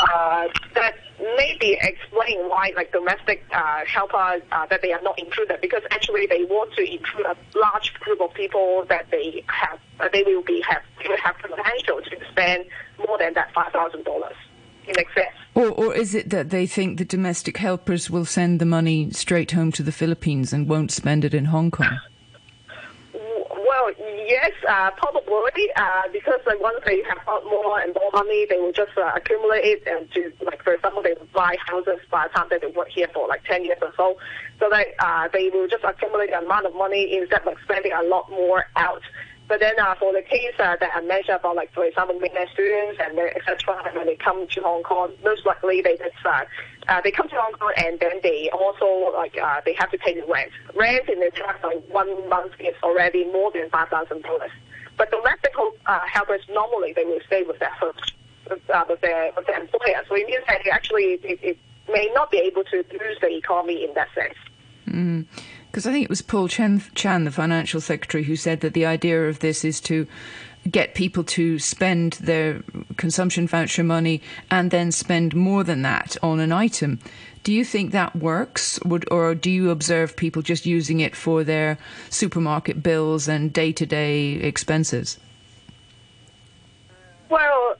that 0.75 0.95
maybe 1.37 1.77
explain 1.81 2.39
why 2.49 2.73
like 2.75 2.91
domestic 2.91 3.43
uh, 3.53 3.81
helpers 3.85 4.41
uh, 4.51 4.65
that 4.67 4.81
they 4.81 4.91
are 4.91 5.01
not 5.01 5.17
included 5.19 5.59
because 5.61 5.83
actually 5.91 6.25
they 6.27 6.43
want 6.45 6.73
to 6.73 6.81
include 6.81 7.25
a 7.25 7.35
large 7.57 7.93
group 7.99 8.19
of 8.21 8.33
people 8.33 8.85
that 8.89 9.09
they 9.11 9.43
have 9.47 9.79
uh, 9.99 10.09
they 10.11 10.23
will 10.23 10.41
be 10.43 10.63
have 10.67 10.81
will 11.07 11.17
have 11.17 11.35
potential 11.37 12.01
to 12.01 12.17
spend 12.31 12.65
more 13.07 13.17
than 13.17 13.33
that 13.33 13.53
five 13.53 13.71
thousand 13.71 14.03
dollars 14.03 14.35
in 14.87 14.97
excess. 14.99 15.31
Or, 15.53 15.67
or 15.69 15.93
is 15.93 16.15
it 16.15 16.29
that 16.29 16.49
they 16.49 16.65
think 16.65 16.97
the 16.97 17.05
domestic 17.05 17.57
helpers 17.57 18.09
will 18.09 18.25
send 18.25 18.59
the 18.59 18.65
money 18.65 19.11
straight 19.11 19.51
home 19.51 19.71
to 19.73 19.83
the 19.83 19.91
Philippines 19.91 20.53
and 20.53 20.67
won't 20.67 20.91
spend 20.91 21.23
it 21.25 21.33
in 21.33 21.45
Hong 21.45 21.71
Kong? 21.71 21.99
Well, 23.81 23.93
yes, 24.27 24.51
uh, 24.69 24.91
probably 24.91 25.69
uh, 25.75 26.03
because 26.13 26.39
like 26.45 26.59
once 26.61 26.79
they 26.85 27.01
have 27.03 27.17
got 27.25 27.43
more 27.45 27.79
and 27.79 27.95
more 27.95 28.11
money, 28.13 28.45
they 28.47 28.59
will 28.59 28.71
just 28.71 28.95
uh, 28.95 29.11
accumulate 29.15 29.63
it 29.63 29.83
and 29.87 30.11
to 30.11 30.31
like 30.45 30.63
for 30.63 30.73
example, 30.73 31.01
they 31.01 31.15
buy 31.33 31.55
houses 31.65 31.97
by 32.11 32.27
the 32.27 32.33
time 32.33 32.47
that 32.51 32.61
they 32.61 32.67
work 32.67 32.89
here 32.89 33.07
for 33.11 33.27
like 33.27 33.43
ten 33.45 33.65
years 33.65 33.79
or 33.81 33.91
so. 33.97 34.17
So 34.59 34.69
that 34.69 34.87
uh, 34.99 35.29
they 35.33 35.49
will 35.49 35.67
just 35.67 35.83
accumulate 35.83 36.29
the 36.29 36.39
amount 36.39 36.67
of 36.67 36.75
money 36.75 37.17
instead 37.17 37.39
of 37.39 37.47
like, 37.47 37.57
spending 37.63 37.91
a 37.93 38.03
lot 38.03 38.29
more 38.29 38.65
out. 38.75 39.01
But 39.51 39.59
then 39.59 39.77
uh, 39.81 39.95
for 39.99 40.13
the 40.13 40.21
case 40.21 40.55
uh, 40.59 40.77
that 40.79 40.91
I 40.95 41.01
mentioned 41.01 41.35
about, 41.35 41.57
like 41.57 41.73
for 41.73 41.83
example, 41.83 42.17
mainland 42.17 42.47
students 42.53 43.01
and 43.03 43.19
etc., 43.19 43.83
when 43.93 44.05
they 44.05 44.15
come 44.15 44.47
to 44.47 44.61
Hong 44.61 44.81
Kong, 44.81 45.11
most 45.25 45.45
likely 45.45 45.81
they 45.81 45.97
just 45.97 46.15
uh, 46.23 46.45
uh, 46.87 47.01
they 47.01 47.11
come 47.11 47.27
to 47.27 47.35
Hong 47.35 47.51
Kong 47.59 47.73
and 47.75 47.99
then 47.99 48.21
they 48.23 48.49
also 48.53 49.11
like 49.13 49.37
uh, 49.37 49.59
they 49.65 49.73
have 49.73 49.91
to 49.91 49.97
pay 49.97 50.17
the 50.17 50.25
rent. 50.25 50.51
Rent 50.73 51.09
in 51.09 51.19
the 51.19 51.31
trust 51.35 51.61
like 51.65 51.83
one 51.89 52.29
month 52.29 52.53
is 52.59 52.75
already 52.81 53.25
more 53.25 53.51
than 53.51 53.69
five 53.71 53.89
thousand 53.89 54.23
dollars. 54.23 54.51
But 54.95 55.11
domestic 55.11 55.51
uh, 55.85 55.99
helpers 56.07 56.43
normally 56.49 56.93
they 56.93 57.03
will 57.03 57.19
stay 57.27 57.43
with 57.43 57.59
their 57.59 57.73
host, 57.73 58.13
uh, 58.49 58.85
with 58.87 59.01
their 59.01 59.33
with 59.35 59.47
their 59.47 59.59
employer. 59.59 60.01
So 60.07 60.15
it 60.15 60.27
means 60.27 60.45
that 60.47 60.65
actually 60.71 61.19
it, 61.23 61.39
it 61.43 61.57
may 61.91 62.09
not 62.13 62.31
be 62.31 62.37
able 62.37 62.63
to 62.71 62.83
boost 62.83 63.19
the 63.19 63.35
economy 63.35 63.83
in 63.83 63.93
that 63.95 64.07
sense. 64.15 64.37
Mm. 64.87 65.25
Because 65.71 65.87
I 65.87 65.93
think 65.93 66.03
it 66.03 66.09
was 66.09 66.21
Paul 66.21 66.49
Chan, 66.49 66.83
Chan, 66.95 67.23
the 67.23 67.31
financial 67.31 67.79
secretary, 67.79 68.25
who 68.25 68.35
said 68.35 68.59
that 68.59 68.73
the 68.73 68.85
idea 68.85 69.29
of 69.29 69.39
this 69.39 69.63
is 69.63 69.79
to 69.81 70.05
get 70.69 70.95
people 70.95 71.23
to 71.23 71.57
spend 71.59 72.13
their 72.13 72.61
consumption 72.97 73.47
voucher 73.47 73.83
money 73.83 74.21
and 74.51 74.69
then 74.69 74.91
spend 74.91 75.33
more 75.33 75.63
than 75.63 75.81
that 75.81 76.17
on 76.21 76.41
an 76.41 76.51
item. 76.51 76.99
Do 77.43 77.53
you 77.53 77.63
think 77.63 77.91
that 77.91 78.17
works, 78.17 78.79
Would, 78.83 79.07
or 79.09 79.33
do 79.33 79.49
you 79.49 79.71
observe 79.71 80.17
people 80.17 80.41
just 80.41 80.65
using 80.65 80.99
it 80.99 81.15
for 81.15 81.45
their 81.45 81.77
supermarket 82.09 82.83
bills 82.83 83.29
and 83.29 83.51
day 83.53 83.71
to 83.71 83.85
day 83.85 84.33
expenses? 84.33 85.19
Well, 87.29 87.77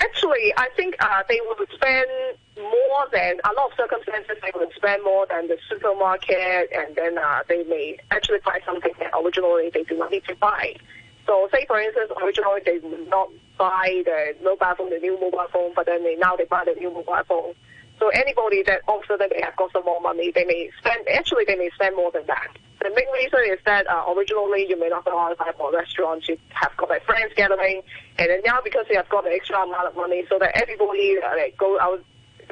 actually, 0.00 0.52
I 0.58 0.68
think 0.76 0.96
uh, 1.00 1.22
they 1.30 1.40
would 1.40 1.66
spend 1.72 2.10
more 2.56 3.08
than 3.12 3.40
a 3.44 3.52
lot 3.56 3.70
of 3.70 3.76
circumstances. 3.76 4.36
They 4.42 4.52
would 4.54 4.72
spend 4.74 5.02
more 5.04 5.26
than 5.28 5.48
the 5.48 5.58
supermarket, 5.68 6.70
and 6.72 6.94
then 6.96 7.18
uh, 7.18 7.42
they 7.48 7.64
may 7.64 7.98
actually 8.10 8.40
buy 8.44 8.60
something 8.64 8.92
that 8.98 9.10
originally 9.14 9.70
they 9.72 9.84
do 9.84 9.96
not 9.96 10.10
need 10.10 10.24
to 10.28 10.34
buy. 10.36 10.74
So, 11.26 11.48
say 11.52 11.64
for 11.66 11.80
instance, 11.80 12.10
originally 12.20 12.60
they 12.64 12.78
would 12.78 13.08
not 13.08 13.30
buy 13.56 14.02
the 14.04 14.34
mobile 14.42 14.74
phone, 14.76 14.90
the 14.90 14.98
new 14.98 15.18
mobile 15.20 15.46
phone, 15.52 15.72
but 15.74 15.86
then 15.86 16.02
they 16.04 16.16
now 16.16 16.36
they 16.36 16.44
buy 16.44 16.64
the 16.64 16.78
new 16.78 16.90
mobile 16.90 17.22
phone. 17.28 17.54
So 18.02 18.08
anybody 18.08 18.64
that 18.66 18.82
also 18.88 19.16
that 19.16 19.30
they 19.30 19.40
have 19.44 19.54
got 19.54 19.70
some 19.70 19.84
more 19.84 20.00
money, 20.00 20.32
they 20.34 20.44
may 20.44 20.70
spend. 20.78 21.06
Actually, 21.08 21.44
they 21.46 21.54
may 21.54 21.70
spend 21.74 21.94
more 21.94 22.10
than 22.10 22.26
that. 22.26 22.50
The 22.82 22.90
main 22.90 23.06
reason 23.14 23.38
is 23.46 23.60
that 23.64 23.86
uh, 23.86 24.10
originally 24.10 24.66
you 24.68 24.74
may 24.74 24.88
not 24.88 25.04
qualify 25.04 25.52
for 25.52 25.70
a 25.72 25.78
restaurant. 25.78 26.26
You 26.26 26.36
have 26.50 26.76
got 26.76 26.90
a 26.90 26.98
friends 27.06 27.32
gathering, 27.36 27.82
and 28.18 28.28
then 28.28 28.40
now 28.44 28.58
because 28.64 28.86
you 28.90 28.96
have 28.96 29.08
got 29.08 29.22
the 29.22 29.30
extra 29.30 29.62
amount 29.62 29.86
of 29.86 29.94
money, 29.94 30.24
so 30.28 30.36
that 30.40 30.50
everybody 30.60 31.14
uh, 31.22 31.36
like, 31.36 31.56
go 31.56 31.78
out, 31.78 32.02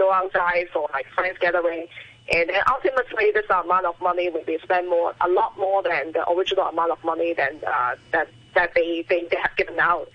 go 0.01 0.11
outside 0.13 0.67
for 0.73 0.89
like 0.93 1.07
friends 1.15 1.37
gathering, 1.39 1.87
and 2.33 2.49
then 2.49 2.63
ultimately 2.69 3.31
this 3.33 3.45
amount 3.51 3.87
of 3.87 4.01
money 4.01 4.31
will 4.31 4.45
be 4.45 4.59
spent 4.63 4.89
more, 4.89 5.15
a 5.21 5.29
lot 5.29 5.57
more 5.59 5.83
than 5.83 6.13
the 6.13 6.29
original 6.31 6.67
amount 6.67 6.91
of 6.91 7.05
money 7.05 7.35
than 7.35 7.61
uh, 7.67 7.95
that 8.13 8.29
that 8.55 8.73
they, 8.75 9.05
they 9.09 9.29
they 9.31 9.37
have 9.37 9.55
given 9.57 9.79
out. 9.79 10.09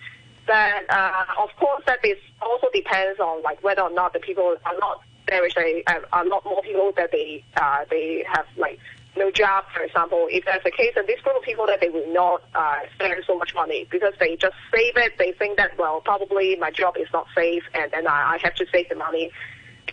But 0.47 0.89
uh, 0.89 1.25
of 1.39 1.49
course, 1.57 1.83
that 1.85 2.03
is 2.03 2.17
also 2.41 2.67
depends 2.73 3.19
on 3.19 3.43
like 3.43 3.63
whether 3.63 3.81
or 3.81 3.91
not 3.91 4.13
the 4.13 4.19
people 4.19 4.57
are 4.65 4.77
not 4.79 5.01
there 5.27 5.45
is 5.45 5.53
a, 5.57 5.83
a, 6.13 6.23
lot 6.25 6.45
more 6.45 6.61
people 6.61 6.91
that 6.97 7.11
they 7.11 7.43
uh, 7.57 7.85
they 7.89 8.25
have 8.31 8.45
like 8.57 8.79
no 9.17 9.31
job, 9.31 9.63
for 9.73 9.81
example, 9.81 10.27
if 10.29 10.43
that's 10.45 10.63
the 10.63 10.71
case, 10.71 10.93
and 10.95 11.07
this 11.07 11.21
group 11.21 11.37
of 11.37 11.43
people 11.43 11.65
that 11.67 11.79
they 11.79 11.89
will 11.89 12.11
not 12.13 12.43
uh, 12.53 12.79
spend 12.95 13.23
so 13.25 13.37
much 13.37 13.55
money 13.55 13.87
because 13.89 14.13
they 14.19 14.35
just 14.35 14.55
save 14.73 14.97
it. 14.97 15.13
They 15.17 15.31
think 15.31 15.57
that 15.57 15.77
well, 15.77 16.01
probably 16.01 16.55
my 16.57 16.71
job 16.71 16.97
is 16.97 17.07
not 17.13 17.27
safe, 17.35 17.63
and 17.73 17.91
then 17.91 18.07
I, 18.07 18.33
I 18.33 18.37
have 18.43 18.55
to 18.55 18.65
save 18.71 18.89
the 18.89 18.95
money. 18.95 19.31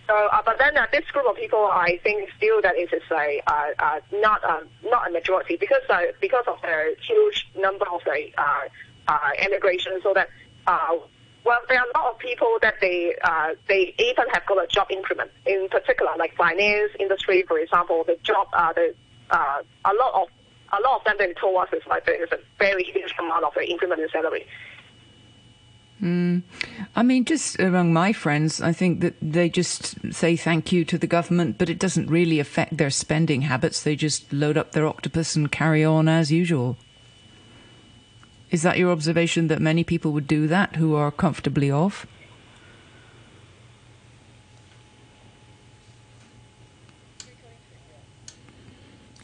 So, 0.07 0.13
uh, 0.15 0.41
but 0.45 0.57
then 0.59 0.77
uh, 0.77 0.87
this 0.91 1.05
group 1.11 1.25
of 1.27 1.35
people, 1.35 1.65
I 1.65 1.99
think 2.03 2.29
still 2.37 2.61
that 2.61 2.75
it 2.75 2.91
is 2.91 3.01
uh, 3.11 3.99
not 4.11 4.41
not 4.83 5.09
a 5.09 5.11
majority 5.11 5.55
because 5.57 5.83
because 6.19 6.45
of 6.47 6.61
the 6.61 6.95
huge 7.07 7.47
number 7.57 7.85
of 7.91 8.01
the 8.05 8.29
immigration. 9.39 9.99
So 10.03 10.13
that 10.13 10.29
well, 11.45 11.59
there 11.67 11.77
are 11.77 11.85
a 11.93 11.97
lot 11.97 12.13
of 12.13 12.19
people 12.19 12.57
that 12.61 12.75
they 12.79 13.15
uh, 13.23 13.55
they 13.67 13.93
even 13.99 14.25
have 14.31 14.45
got 14.45 14.63
a 14.63 14.67
job 14.67 14.87
increment. 14.89 15.31
In 15.45 15.67
particular, 15.69 16.11
like 16.17 16.35
finance 16.35 16.91
industry, 16.99 17.43
for 17.47 17.59
example, 17.59 18.03
the 18.05 18.17
job 18.23 18.47
uh, 18.53 18.71
the 18.73 18.95
uh, 19.29 19.61
a 19.85 19.93
lot 19.93 20.21
of 20.21 20.27
a 20.71 20.79
lot 20.81 20.99
of 20.99 21.03
them 21.05 21.15
they 21.19 21.33
told 21.33 21.57
us 21.57 21.69
is 21.73 21.83
like 21.87 22.05
there 22.05 22.21
is 22.23 22.31
a 22.31 22.39
very 22.59 22.83
huge 22.83 23.13
amount 23.19 23.43
of 23.43 23.55
increment 23.57 24.01
in 24.01 24.09
salary. 24.09 24.45
Mm. 26.01 26.43
I 26.95 27.03
mean, 27.03 27.23
just 27.23 27.59
among 27.59 27.93
my 27.93 28.11
friends, 28.13 28.61
I 28.61 28.73
think 28.73 28.99
that 29.01 29.15
they 29.21 29.49
just 29.49 30.13
say 30.13 30.35
thank 30.35 30.71
you 30.71 30.83
to 30.85 30.97
the 30.97 31.07
government, 31.07 31.57
but 31.57 31.69
it 31.69 31.79
doesn't 31.79 32.09
really 32.09 32.39
affect 32.39 32.77
their 32.77 32.89
spending 32.89 33.43
habits. 33.43 33.81
They 33.81 33.95
just 33.95 34.31
load 34.33 34.57
up 34.57 34.71
their 34.71 34.87
octopus 34.87 35.35
and 35.35 35.51
carry 35.51 35.83
on 35.83 36.07
as 36.09 36.31
usual. 36.31 36.77
Is 38.51 38.61
that 38.63 38.77
your 38.77 38.91
observation 38.91 39.47
that 39.47 39.61
many 39.61 39.83
people 39.83 40.11
would 40.11 40.27
do 40.27 40.47
that 40.47 40.75
who 40.75 40.93
are 40.93 41.11
comfortably 41.11 41.71
off? 41.71 42.05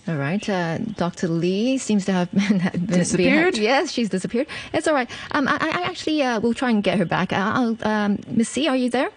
All 0.10 0.15
right. 0.15 0.50
Uh, 0.50 0.80
Dr. 0.80 1.28
Li 1.28 1.78
seems 1.78 2.06
to 2.06 2.12
have 2.12 2.32
been, 2.34 2.58
been 2.58 2.86
disappeared. 2.88 3.54
Been, 3.54 3.63
yes, 3.72 3.91
she's 3.91 4.10
disappeared. 4.10 4.48
It's 4.74 4.88
all 4.88 4.95
right. 4.95 5.10
Um, 5.32 5.48
I, 5.48 5.58
I 5.62 5.82
actually 5.84 6.24
uh, 6.24 6.39
will 6.39 6.56
try 6.56 6.72
and 6.72 6.84
get 6.84 6.98
her 6.98 7.06
back. 7.06 7.32
Uh, 7.32 7.76
um, 7.84 8.17
Miss 8.28 8.50
Sze, 8.50 8.67
are 8.67 8.76
you 8.76 8.89
there? 8.89 9.12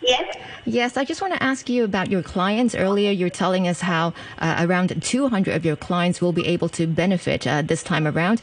Yes. 0.00 0.36
Yes, 0.64 0.96
I 0.96 1.04
just 1.04 1.20
want 1.20 1.34
to 1.34 1.42
ask 1.42 1.68
you 1.68 1.84
about 1.84 2.10
your 2.10 2.22
clients. 2.22 2.74
Earlier, 2.74 3.10
you're 3.10 3.28
telling 3.28 3.68
us 3.68 3.82
how 3.82 4.14
uh, 4.38 4.64
around 4.66 5.02
200 5.02 5.54
of 5.54 5.66
your 5.66 5.76
clients 5.76 6.22
will 6.22 6.32
be 6.32 6.46
able 6.46 6.70
to 6.70 6.86
benefit 6.86 7.46
uh, 7.46 7.60
this 7.60 7.82
time 7.82 8.06
around. 8.06 8.40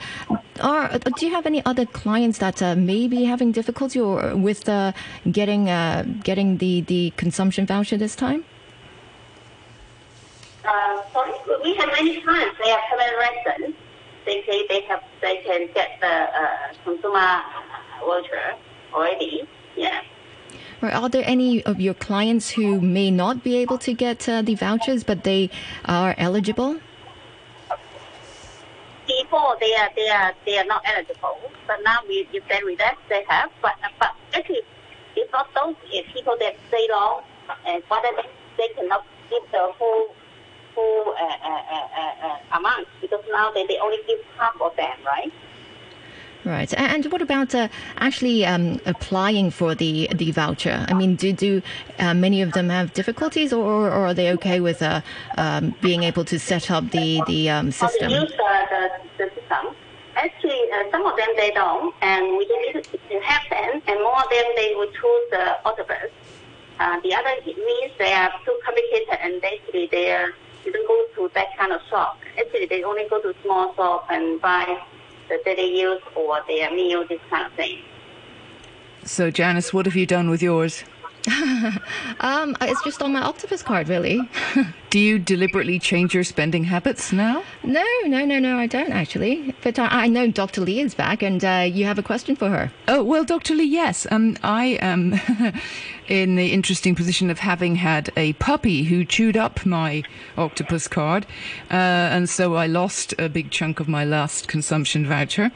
Or 0.64 0.90
do 1.18 1.26
you 1.26 1.32
have 1.32 1.48
any 1.48 1.66
other 1.66 1.88
clients 1.88 2.38
that 2.38 2.62
uh, 2.62 2.76
may 2.76 3.08
be 3.08 3.24
having 3.24 3.52
difficulty 3.52 4.00
or 4.00 4.36
with 4.36 4.70
uh, 4.70 4.92
getting 5.32 5.70
uh, 5.70 6.04
getting 6.24 6.58
the, 6.58 6.82
the 6.82 7.14
consumption 7.18 7.66
voucher 7.66 7.98
this 7.98 8.16
time? 8.16 8.44
Uh, 10.66 11.02
sorry, 11.56 11.72
we 11.72 11.78
have 11.78 11.90
many 11.90 12.22
clients. 12.22 12.58
They 12.64 12.72
are 12.72 12.82
permanent 12.90 13.46
residents. 13.46 13.80
They 14.26 14.44
say 14.48 14.66
they 14.68 14.82
have 14.82 15.04
they 15.22 15.38
can 15.46 15.70
get 15.74 16.00
the 16.02 16.08
uh, 16.08 16.74
consumer 16.84 17.18
uh, 17.20 17.42
voucher 18.02 18.56
already. 18.94 19.48
Yeah. 19.76 20.02
Or 20.82 20.90
are 20.90 21.10
there 21.10 21.24
any 21.26 21.64
of 21.64 21.80
your 21.80 21.94
clients 21.94 22.50
who 22.50 22.82
may 22.82 23.12
not 23.12 23.44
be 23.44 23.58
able 23.58 23.78
to 23.80 23.94
get 23.94 24.28
uh, 24.28 24.42
the 24.42 24.56
vouchers, 24.56 25.04
but 25.04 25.24
they 25.24 25.50
are 25.86 26.16
eligible? 26.18 26.80
Before 29.08 29.56
they 29.60 29.76
are 29.76 29.90
they 29.96 30.10
are 30.10 30.34
they 30.46 30.58
are 30.58 30.66
not 30.66 30.82
eligible, 30.86 31.52
but 31.68 31.78
now 31.84 32.00
we 32.08 32.28
if 32.34 32.48
they 32.48 32.64
relapse 32.64 33.00
they 33.10 33.24
have. 33.30 33.52
But 33.62 33.76
uh, 33.84 33.90
but 34.00 34.16
actually, 34.34 34.62
it's 35.16 35.32
not 35.32 35.48
those 35.54 35.76
people 36.14 36.36
that 36.40 36.56
stay 36.70 36.88
long, 36.90 37.22
and 37.68 37.84
but 37.88 38.04
they 38.58 38.68
cannot 38.70 39.06
give 39.30 39.44
the 39.52 39.72
full 39.78 40.16
full 40.76 41.16
uh, 41.20 41.24
uh, 41.24 42.28
uh, 42.28 42.58
amount 42.60 42.88
because 43.02 43.24
now 43.32 43.52
they, 43.52 43.66
they 43.66 43.78
only 43.80 43.98
give 44.08 44.20
half 44.38 44.60
of 44.62 44.76
them, 44.76 44.98
right? 45.06 45.32
Right. 46.46 46.72
And 46.78 47.12
what 47.12 47.24
about 47.24 47.56
uh, 47.56 47.70
actually 47.98 48.46
um, 48.46 48.80
applying 48.86 49.50
for 49.50 49.74
the 49.74 50.08
the 50.14 50.30
voucher? 50.32 50.86
I 50.88 50.94
mean, 50.94 51.16
do 51.16 51.34
do 51.34 51.64
uh, 51.98 52.14
many 52.14 52.44
of 52.44 52.52
them 52.52 52.70
have 52.70 52.94
difficulties, 52.94 53.52
or, 53.52 53.88
or 53.88 54.06
are 54.06 54.14
they 54.14 54.32
okay 54.34 54.60
with 54.60 54.84
uh, 54.84 55.02
um, 55.38 55.74
being 55.82 56.04
able 56.04 56.24
to 56.26 56.38
set 56.38 56.70
up 56.70 56.92
the 56.92 57.24
the 57.26 57.50
um, 57.50 57.72
system? 57.72 58.12
use 58.12 58.30
the, 58.30 58.90
the, 59.18 59.26
system. 59.34 59.76
Actually, 60.16 60.62
uh, 60.72 60.92
some 60.92 61.04
of 61.04 61.18
them 61.18 61.28
they 61.36 61.50
don't, 61.50 61.94
and 62.02 62.38
we 62.38 62.46
need 62.46 62.84
to 62.84 63.20
help 63.22 63.50
them, 63.50 63.82
and 63.88 64.00
more 64.04 64.22
of 64.24 64.30
them 64.30 64.46
they 64.56 64.76
will 64.76 64.92
choose 64.92 65.26
the 65.32 65.58
octopus. 65.66 66.12
Uh, 66.80 67.00
the 67.02 67.14
other 67.14 67.36
means 67.46 67.92
they 67.98 68.14
are 68.14 68.32
too 68.46 68.58
complicated, 68.64 69.18
and 69.22 69.42
basically 69.42 69.88
they 69.92 70.12
are, 70.12 70.34
didn't 70.66 70.88
go 70.88 71.06
to 71.16 71.32
that 71.34 71.58
kind 71.58 71.72
of 71.72 71.82
shop. 71.90 72.20
Actually, 72.38 72.66
they 72.66 72.84
only 72.84 73.08
go 73.10 73.22
to 73.22 73.34
small 73.44 73.74
shop 73.76 74.08
and 74.10 74.42
buy 74.42 74.82
the 75.30 75.40
daily 75.46 75.80
use 75.80 76.02
or 76.16 76.42
their 76.48 76.72
meal, 76.72 77.06
this 77.08 77.22
kind 77.30 77.46
of 77.46 77.54
thing. 77.54 77.80
So, 79.04 79.32
Janice, 79.32 79.74
what 79.74 79.86
have 79.86 79.96
you 79.96 80.06
done 80.06 80.30
with 80.30 80.42
yours? 80.42 80.84
um, 82.20 82.56
it's 82.62 82.84
just 82.84 83.02
on 83.02 83.14
my 83.14 83.22
octopus 83.22 83.64
card, 83.64 83.90
really. 83.90 84.22
Do 84.92 85.00
you 85.00 85.18
deliberately 85.18 85.80
change 85.80 86.14
your 86.14 86.24
spending 86.24 86.64
habits 86.64 87.12
now? 87.12 87.44
No, 87.64 87.86
no, 88.06 88.26
no, 88.26 88.40
no, 88.40 88.58
I 88.58 88.68
don't 88.68 88.92
actually. 88.92 89.54
But 89.64 89.80
I, 89.80 90.04
I 90.04 90.08
know 90.08 90.30
Dr. 90.30 90.62
Li 90.62 90.80
is 90.80 90.94
back, 90.94 91.24
and 91.24 91.44
uh, 91.44 91.68
you 91.70 91.86
have 91.86 91.98
a 91.98 92.04
question 92.04 92.36
for 92.36 92.50
her. 92.50 92.72
Oh 92.88 93.04
well, 93.04 93.26
Dr. 93.26 93.56
Li, 93.56 93.66
yes. 93.66 94.06
Um, 94.12 94.38
I 94.44 94.78
am 94.82 95.20
in 96.08 96.36
the 96.36 96.54
interesting 96.54 96.96
position 96.96 97.30
of 97.30 97.40
having 97.40 97.76
had 97.76 98.12
a 98.16 98.34
puppy 98.34 98.84
who 98.84 99.06
chewed 99.06 99.38
up 99.38 99.66
my 99.66 100.04
octopus 100.38 100.88
card, 100.88 101.26
uh, 101.72 101.74
and 101.74 102.30
so 102.30 102.56
I 102.56 102.68
lost 102.68 103.14
a 103.18 103.30
big 103.30 103.52
chunk 103.52 103.80
of 103.80 103.88
my 103.88 104.06
last 104.06 104.48
consumption 104.48 105.06
voucher 105.06 105.52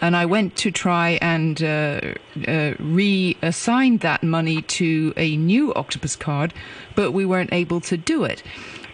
and 0.00 0.16
I 0.16 0.26
went 0.26 0.56
to 0.56 0.70
try 0.70 1.18
and 1.20 1.62
uh, 1.62 1.66
uh, 1.66 2.74
reassign 2.78 4.00
that 4.00 4.22
money 4.22 4.62
to 4.62 5.12
a 5.16 5.36
new 5.36 5.74
octopus 5.74 6.16
card, 6.16 6.54
but 6.94 7.12
we 7.12 7.24
weren't 7.24 7.52
able 7.52 7.80
to 7.82 7.96
do 7.96 8.24
it. 8.24 8.42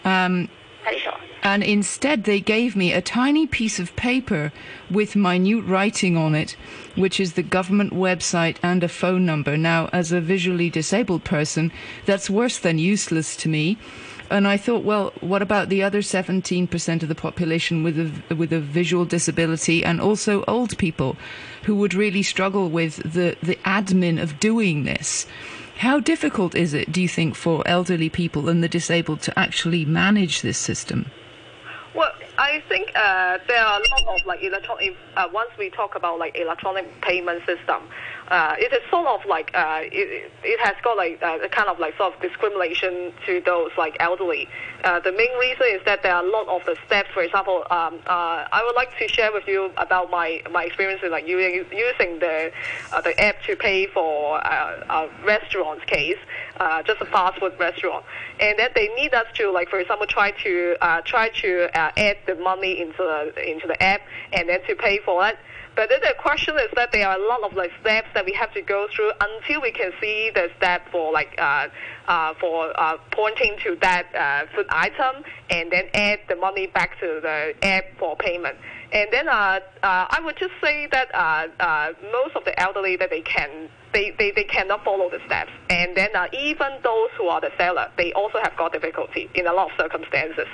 Um, 0.05 0.49
and 1.45 1.63
instead, 1.63 2.25
they 2.25 2.41
gave 2.41 2.75
me 2.75 2.93
a 2.93 3.03
tiny 3.03 3.47
piece 3.47 3.79
of 3.79 3.95
paper 3.95 4.53
with 4.91 5.15
minute 5.15 5.65
writing 5.65 6.17
on 6.17 6.35
it, 6.35 6.57
which 6.97 7.21
is 7.21 7.35
the 7.35 7.43
government 7.43 7.93
website 7.93 8.57
and 8.63 8.83
a 8.83 8.89
phone 8.89 9.27
number. 9.27 9.57
Now, 9.57 9.91
as 9.93 10.11
a 10.11 10.21
visually 10.21 10.71
disabled 10.71 11.23
person, 11.23 11.71
that's 12.07 12.31
worse 12.31 12.59
than 12.59 12.79
useless 12.79 13.37
to 13.37 13.49
me 13.49 13.79
and 14.31 14.49
I 14.49 14.57
thought, 14.57 14.85
well, 14.85 15.13
what 15.21 15.43
about 15.43 15.69
the 15.69 15.83
other 15.83 16.01
17% 16.01 17.03
of 17.03 17.09
the 17.09 17.15
population 17.15 17.83
with 17.83 18.23
a, 18.31 18.35
with 18.35 18.53
a 18.53 18.61
visual 18.61 19.05
disability 19.05 19.85
and 19.85 20.01
also 20.01 20.45
old 20.49 20.79
people 20.79 21.17
who 21.65 21.75
would 21.77 21.95
really 21.95 22.23
struggle 22.23 22.69
with 22.71 22.97
the, 22.97 23.37
the 23.43 23.57
admin 23.65 24.21
of 24.21 24.41
doing 24.41 24.85
this? 24.85 25.27
How 25.77 26.01
difficult 26.01 26.55
is 26.55 26.73
it, 26.73 26.91
do 26.91 27.03
you 27.03 27.09
think, 27.09 27.35
for 27.35 27.67
elderly 27.67 28.09
people 28.09 28.49
and 28.49 28.63
the 28.63 28.69
disabled 28.69 29.21
to 29.23 29.39
actually 29.39 29.85
manage 29.85 30.41
this 30.41 30.59
system? 30.59 31.11
I 32.37 32.63
think 32.69 32.91
uh, 32.97 33.39
there 33.47 33.63
are 33.65 33.81
a 33.81 33.83
lot 33.91 34.21
of 34.21 34.27
like 34.27 34.43
electronic. 34.43 34.97
Uh, 35.17 35.29
once 35.33 35.51
we 35.59 35.71
talk 35.71 35.95
about 35.95 36.19
like 36.19 36.37
electronic 36.37 37.01
payment 37.01 37.41
system, 37.47 37.83
uh, 38.29 38.55
it 38.59 38.73
is 38.73 38.81
sort 38.91 39.07
of 39.07 39.21
like 39.27 39.51
uh, 39.55 39.81
it, 39.83 40.31
it 40.43 40.61
has 40.61 40.75
got 40.83 40.97
like 40.97 41.23
uh, 41.23 41.39
a 41.43 41.49
kind 41.49 41.69
of 41.69 41.79
like 41.79 41.95
sort 41.97 42.15
of 42.15 42.21
discrimination 42.23 43.13
to 43.27 43.43
those 43.45 43.71
like 43.77 43.97
elderly. 44.01 44.49
Uh, 44.83 44.99
the 45.01 45.13
main 45.13 45.37
reason 45.39 45.67
is 45.69 45.81
that 45.85 46.03
there 46.03 46.15
are 46.15 46.25
a 46.25 46.31
lot 46.31 46.49
of 46.49 46.65
the 46.65 46.77
steps. 46.87 47.11
For 47.13 47.23
example, 47.23 47.65
um, 47.71 48.01
uh, 48.07 48.49
I 48.51 48.63
would 48.65 48.77
like 48.77 48.97
to 48.99 49.09
share 49.09 49.31
with 49.33 49.47
you 49.47 49.71
about 49.77 50.11
my 50.11 50.43
my 50.51 50.65
experience 50.65 51.03
in 51.05 51.11
like 51.11 51.27
using 51.27 51.67
using 51.71 52.19
the 52.19 52.51
the 53.03 53.21
app 53.21 53.43
to 53.43 53.57
pay 53.57 53.87
for 53.89 54.39
a 54.39 55.09
restaurant's 55.25 55.85
case, 55.85 56.19
just 56.87 57.01
a 57.03 57.07
fast 57.07 57.39
food 57.41 57.53
restaurant, 57.59 58.07
and 58.41 58.59
then 58.59 58.71
they 58.75 58.89
need 58.95 59.13
us 59.13 59.27
to 59.35 59.51
like 59.51 59.69
for 59.69 59.79
example 59.79 60.07
try 60.07 60.31
to 60.31 60.77
try 61.05 61.29
to 61.29 61.69
add 61.75 62.17
the 62.27 62.37
money 62.37 62.81
into 62.81 62.99
the 62.99 63.51
into 63.51 63.67
the 63.67 63.83
app 63.83 64.01
and 64.33 64.49
then 64.49 64.63
to 64.67 64.75
pay 64.75 64.99
for 65.05 65.27
it. 65.29 65.37
But 65.77 65.89
then 65.89 66.01
the 66.03 66.15
question 66.19 66.55
is 66.57 66.71
that 66.77 66.93
there 66.93 67.09
are 67.09 67.19
a 67.19 67.29
lot 67.29 67.43
of 67.43 67.55
like 67.55 67.73
steps 67.81 68.09
that 68.15 68.25
we 68.25 68.33
have 68.33 68.53
to 68.55 68.63
go 68.63 68.87
through 68.95 69.11
until 69.21 69.61
we 69.61 69.73
can 69.73 69.93
see 70.01 70.31
the 70.33 70.49
step 70.57 70.83
for 70.93 71.13
like 71.13 71.35
uh, 71.39 71.69
uh, 72.07 72.35
for 72.41 72.73
uh, 72.79 72.97
pointing 73.11 73.57
to 73.65 73.77
that 73.81 74.07
uh, 74.15 74.47
food 74.55 74.67
item 74.71 75.25
and 75.51 75.73
then 75.73 75.85
add 75.95 76.21
the 76.29 76.37
money 76.37 76.69
back 76.69 76.99
to 77.01 77.19
the 77.21 77.55
app 77.63 77.85
for 77.99 78.17
payment. 78.17 78.57
And 78.93 79.09
then 79.11 79.29
uh, 79.29 79.33
uh, 79.33 79.59
I 79.83 80.21
would 80.25 80.37
just 80.37 80.55
say 80.63 80.87
that 80.93 81.09
most 82.13 82.37
of 82.37 82.45
the 82.45 82.59
elderly 82.61 82.97
that 82.97 83.11
they 83.11 83.23
can 83.23 83.69
they, 83.95 84.11
they, 84.19 84.33
they 84.33 84.45
cannot 84.45 84.85
follow 84.85 85.09
the 85.09 85.21
steps. 85.25 85.51
And 85.71 85.97
then 85.97 86.11
uh, 86.15 86.27
even 86.33 86.69
those 86.83 87.11
who 87.17 87.29
are 87.29 87.41
the 87.41 87.51
seller, 87.57 87.91
they 87.97 88.13
also 88.13 88.39
have 88.43 88.55
got 88.57 88.73
difficulty 88.73 89.31
in 89.35 89.47
a 89.47 89.53
lot 89.55 89.71
of 89.71 89.79
circumstances. 89.79 90.49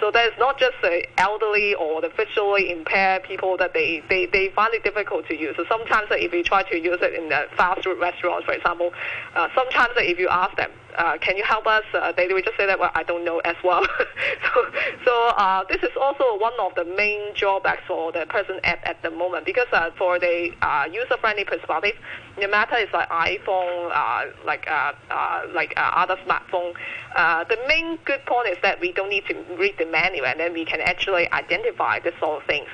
So 0.00 0.10
there's 0.10 0.36
not 0.38 0.58
just 0.58 0.74
the 0.82 1.06
elderly 1.18 1.74
or 1.74 2.00
the 2.00 2.08
visually 2.08 2.72
impaired 2.72 3.22
people 3.22 3.56
that 3.58 3.74
they, 3.74 4.02
they, 4.08 4.26
they 4.26 4.48
find 4.48 4.74
it 4.74 4.82
difficult 4.82 5.28
to 5.28 5.38
use. 5.38 5.54
So 5.56 5.64
sometimes 5.68 6.10
uh, 6.10 6.16
if 6.16 6.32
you 6.32 6.42
try 6.42 6.62
to 6.64 6.76
use 6.76 6.98
it 7.02 7.14
in 7.14 7.28
the 7.28 7.46
fast 7.56 7.84
food 7.84 8.00
restaurants, 8.00 8.46
for 8.46 8.52
example, 8.52 8.92
uh, 9.34 9.48
sometimes 9.54 9.92
if 9.96 10.18
you 10.18 10.28
ask 10.28 10.56
them, 10.56 10.70
uh, 10.98 11.18
can 11.18 11.36
you 11.36 11.44
help 11.44 11.66
us? 11.66 11.84
Uh, 11.92 12.12
they 12.12 12.26
will 12.28 12.42
just 12.42 12.56
say 12.56 12.66
that, 12.66 12.78
well, 12.78 12.90
I 12.94 13.02
don't 13.02 13.24
know 13.24 13.38
as 13.40 13.56
well. 13.62 13.84
so, 14.54 14.66
so 15.04 15.12
uh, 15.36 15.64
this 15.68 15.82
is 15.82 15.96
also 16.00 16.38
one 16.38 16.52
of 16.60 16.74
the 16.74 16.84
main 16.84 17.34
drawbacks 17.34 17.82
for 17.86 18.12
the 18.12 18.26
present 18.26 18.60
app 18.64 18.80
at 18.84 19.02
the 19.02 19.10
moment 19.10 19.46
because 19.46 19.66
uh, 19.72 19.90
for 19.98 20.18
the 20.18 20.50
uh, 20.62 20.88
user-friendly 20.90 21.44
perspective, 21.44 21.94
no 22.38 22.48
matter 22.48 22.76
it's 22.76 22.92
like 22.92 23.08
iPhone, 23.08 23.90
uh, 23.92 24.26
like 24.44 24.68
uh, 24.70 24.92
uh, 25.10 25.42
like 25.54 25.74
uh, 25.76 25.90
other 25.94 26.16
smartphone, 26.26 26.74
uh, 27.14 27.44
the 27.44 27.58
main 27.66 27.98
good 28.04 28.24
point 28.26 28.48
is 28.48 28.58
that 28.62 28.80
we 28.80 28.92
don't 28.92 29.10
need 29.10 29.24
to 29.26 29.34
read 29.58 29.74
the 29.78 29.86
manual 29.86 30.26
and 30.26 30.40
then 30.40 30.52
we 30.52 30.64
can 30.64 30.80
actually 30.80 31.30
identify 31.32 31.98
this 32.00 32.14
sort 32.20 32.42
of 32.42 32.46
things. 32.48 32.68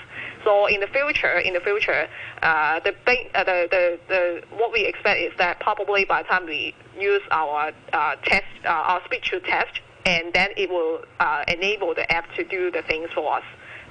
So 0.45 0.67
in 0.67 0.81
the 0.81 0.87
future, 0.87 1.39
in 1.39 1.55
the 1.55 1.61
future, 1.61 2.09
uh, 2.43 2.81
the, 2.81 2.91
uh, 3.35 3.45
the, 3.45 3.69
the, 3.71 3.99
the 4.09 4.43
what 4.57 4.73
we 4.73 4.85
expect 4.87 5.21
is 5.21 5.33
that 5.39 5.61
probably 5.61 6.05
by 6.05 6.23
the 6.23 6.29
time 6.29 6.47
we 6.47 6.75
use 6.99 7.23
our 7.31 7.73
uh, 7.93 8.17
test, 8.25 8.45
uh, 8.65 8.69
our 8.69 9.05
speech 9.05 9.31
to 9.31 9.41
test, 9.41 9.81
and 10.05 10.33
then 10.33 10.51
it 10.57 10.69
will 10.69 11.03
uh, 11.21 11.45
enable 11.49 11.95
the 11.95 12.11
app 12.11 12.33
to 12.35 12.45
do 12.45 12.71
the 12.71 12.83
things 12.83 13.09
for 13.15 13.35
us. 13.35 13.45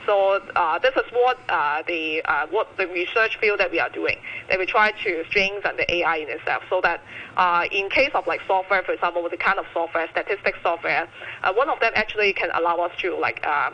So 0.05 0.41
uh, 0.55 0.79
this 0.79 0.95
is 0.95 1.03
what 1.11 1.37
uh, 1.47 1.83
the 1.87 2.23
uh, 2.25 2.47
what 2.47 2.75
the 2.77 2.87
research 2.87 3.37
field 3.39 3.59
that 3.59 3.71
we 3.71 3.79
are 3.79 3.89
doing. 3.89 4.17
That 4.49 4.57
we 4.57 4.65
try 4.65 4.91
to 4.91 5.23
strengthen 5.29 5.77
the 5.77 5.93
AI 5.93 6.17
in 6.17 6.29
itself, 6.29 6.63
so 6.69 6.81
that 6.81 7.01
uh, 7.37 7.65
in 7.71 7.89
case 7.89 8.09
of 8.13 8.25
like 8.25 8.41
software, 8.47 8.81
for 8.83 8.93
example, 8.93 9.21
with 9.21 9.31
the 9.31 9.37
kind 9.37 9.59
of 9.59 9.65
software, 9.73 10.07
statistics 10.09 10.57
software, 10.63 11.07
uh, 11.43 11.53
one 11.53 11.69
of 11.69 11.79
them 11.79 11.91
actually 11.95 12.33
can 12.33 12.49
allow 12.55 12.77
us 12.77 12.91
to 12.99 13.15
like 13.15 13.45
uh, 13.45 13.69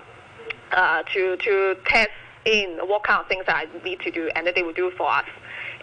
to 1.13 1.37
to 1.37 1.75
test 1.85 2.11
in 2.47 2.79
what 2.88 3.03
kind 3.03 3.19
of 3.19 3.27
things 3.27 3.43
I 3.47 3.67
need 3.83 3.99
to 4.01 4.12
do, 4.12 4.29
and 4.36 4.47
then 4.47 4.53
they 4.55 4.63
will 4.63 4.73
do 4.73 4.89
for 4.97 5.10
us. 5.12 5.25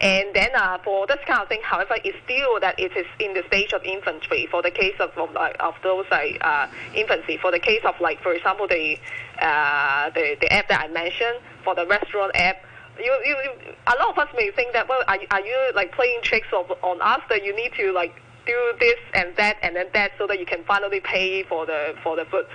And 0.01 0.35
then 0.35 0.51
uh, 0.57 0.79
for 0.79 1.07
this 1.07 1.21
kind 1.27 1.43
of 1.43 1.49
thing, 1.49 1.61
however, 1.63 1.97
it's 2.03 2.17
still 2.25 2.59
that 2.61 2.81
it 2.81 2.97
is 2.97 3.07
in 3.21 3.35
the 3.35 3.45
stage 3.47 3.73
of 3.73 3.85
infancy. 3.85 4.49
For 4.51 4.63
the 4.63 4.71
case 4.71 4.95
of 4.99 5.11
of, 5.17 5.37
of 5.37 5.75
those 5.83 6.07
like 6.11 6.39
uh, 6.41 6.67
infancy, 6.95 7.37
for 7.37 7.51
the 7.53 7.61
case 7.61 7.83
of 7.85 7.95
like 8.01 8.21
for 8.23 8.33
example 8.33 8.67
the 8.67 8.99
uh, 9.41 10.11
the 10.11 10.37
the 10.41 10.53
app 10.53 10.69
that 10.69 10.81
I 10.81 10.89
mentioned 10.89 11.39
for 11.63 11.75
the 11.75 11.87
restaurant 11.87 12.33
app. 12.35 12.65
You, 12.97 13.13
you, 13.25 13.37
you, 13.43 13.75
a 13.89 13.95
lot 13.99 14.11
of 14.11 14.19
us 14.19 14.29
may 14.37 14.53
think 14.53 14.73
that 14.73 14.89
well, 14.89 15.03
are, 15.09 15.19
are 15.33 15.41
you 15.41 15.59
like 15.75 15.91
playing 15.93 16.21
tricks 16.23 16.47
of, 16.53 16.71
on 16.83 17.03
us 17.03 17.23
that 17.29 17.45
you 17.45 17.55
need 17.55 17.73
to 17.77 17.91
like 17.91 18.15
do 18.47 18.73
this 18.79 18.99
and 19.15 19.35
that 19.37 19.57
and 19.63 19.75
then 19.75 19.87
that 19.95 20.13
so 20.17 20.27
that 20.29 20.39
you 20.39 20.47
can 20.47 20.63
finally 20.65 21.01
pay 21.01 21.43
for 21.43 21.67
the 21.67 21.95
for 22.03 22.17
the 22.17 22.25
food. 22.27 22.47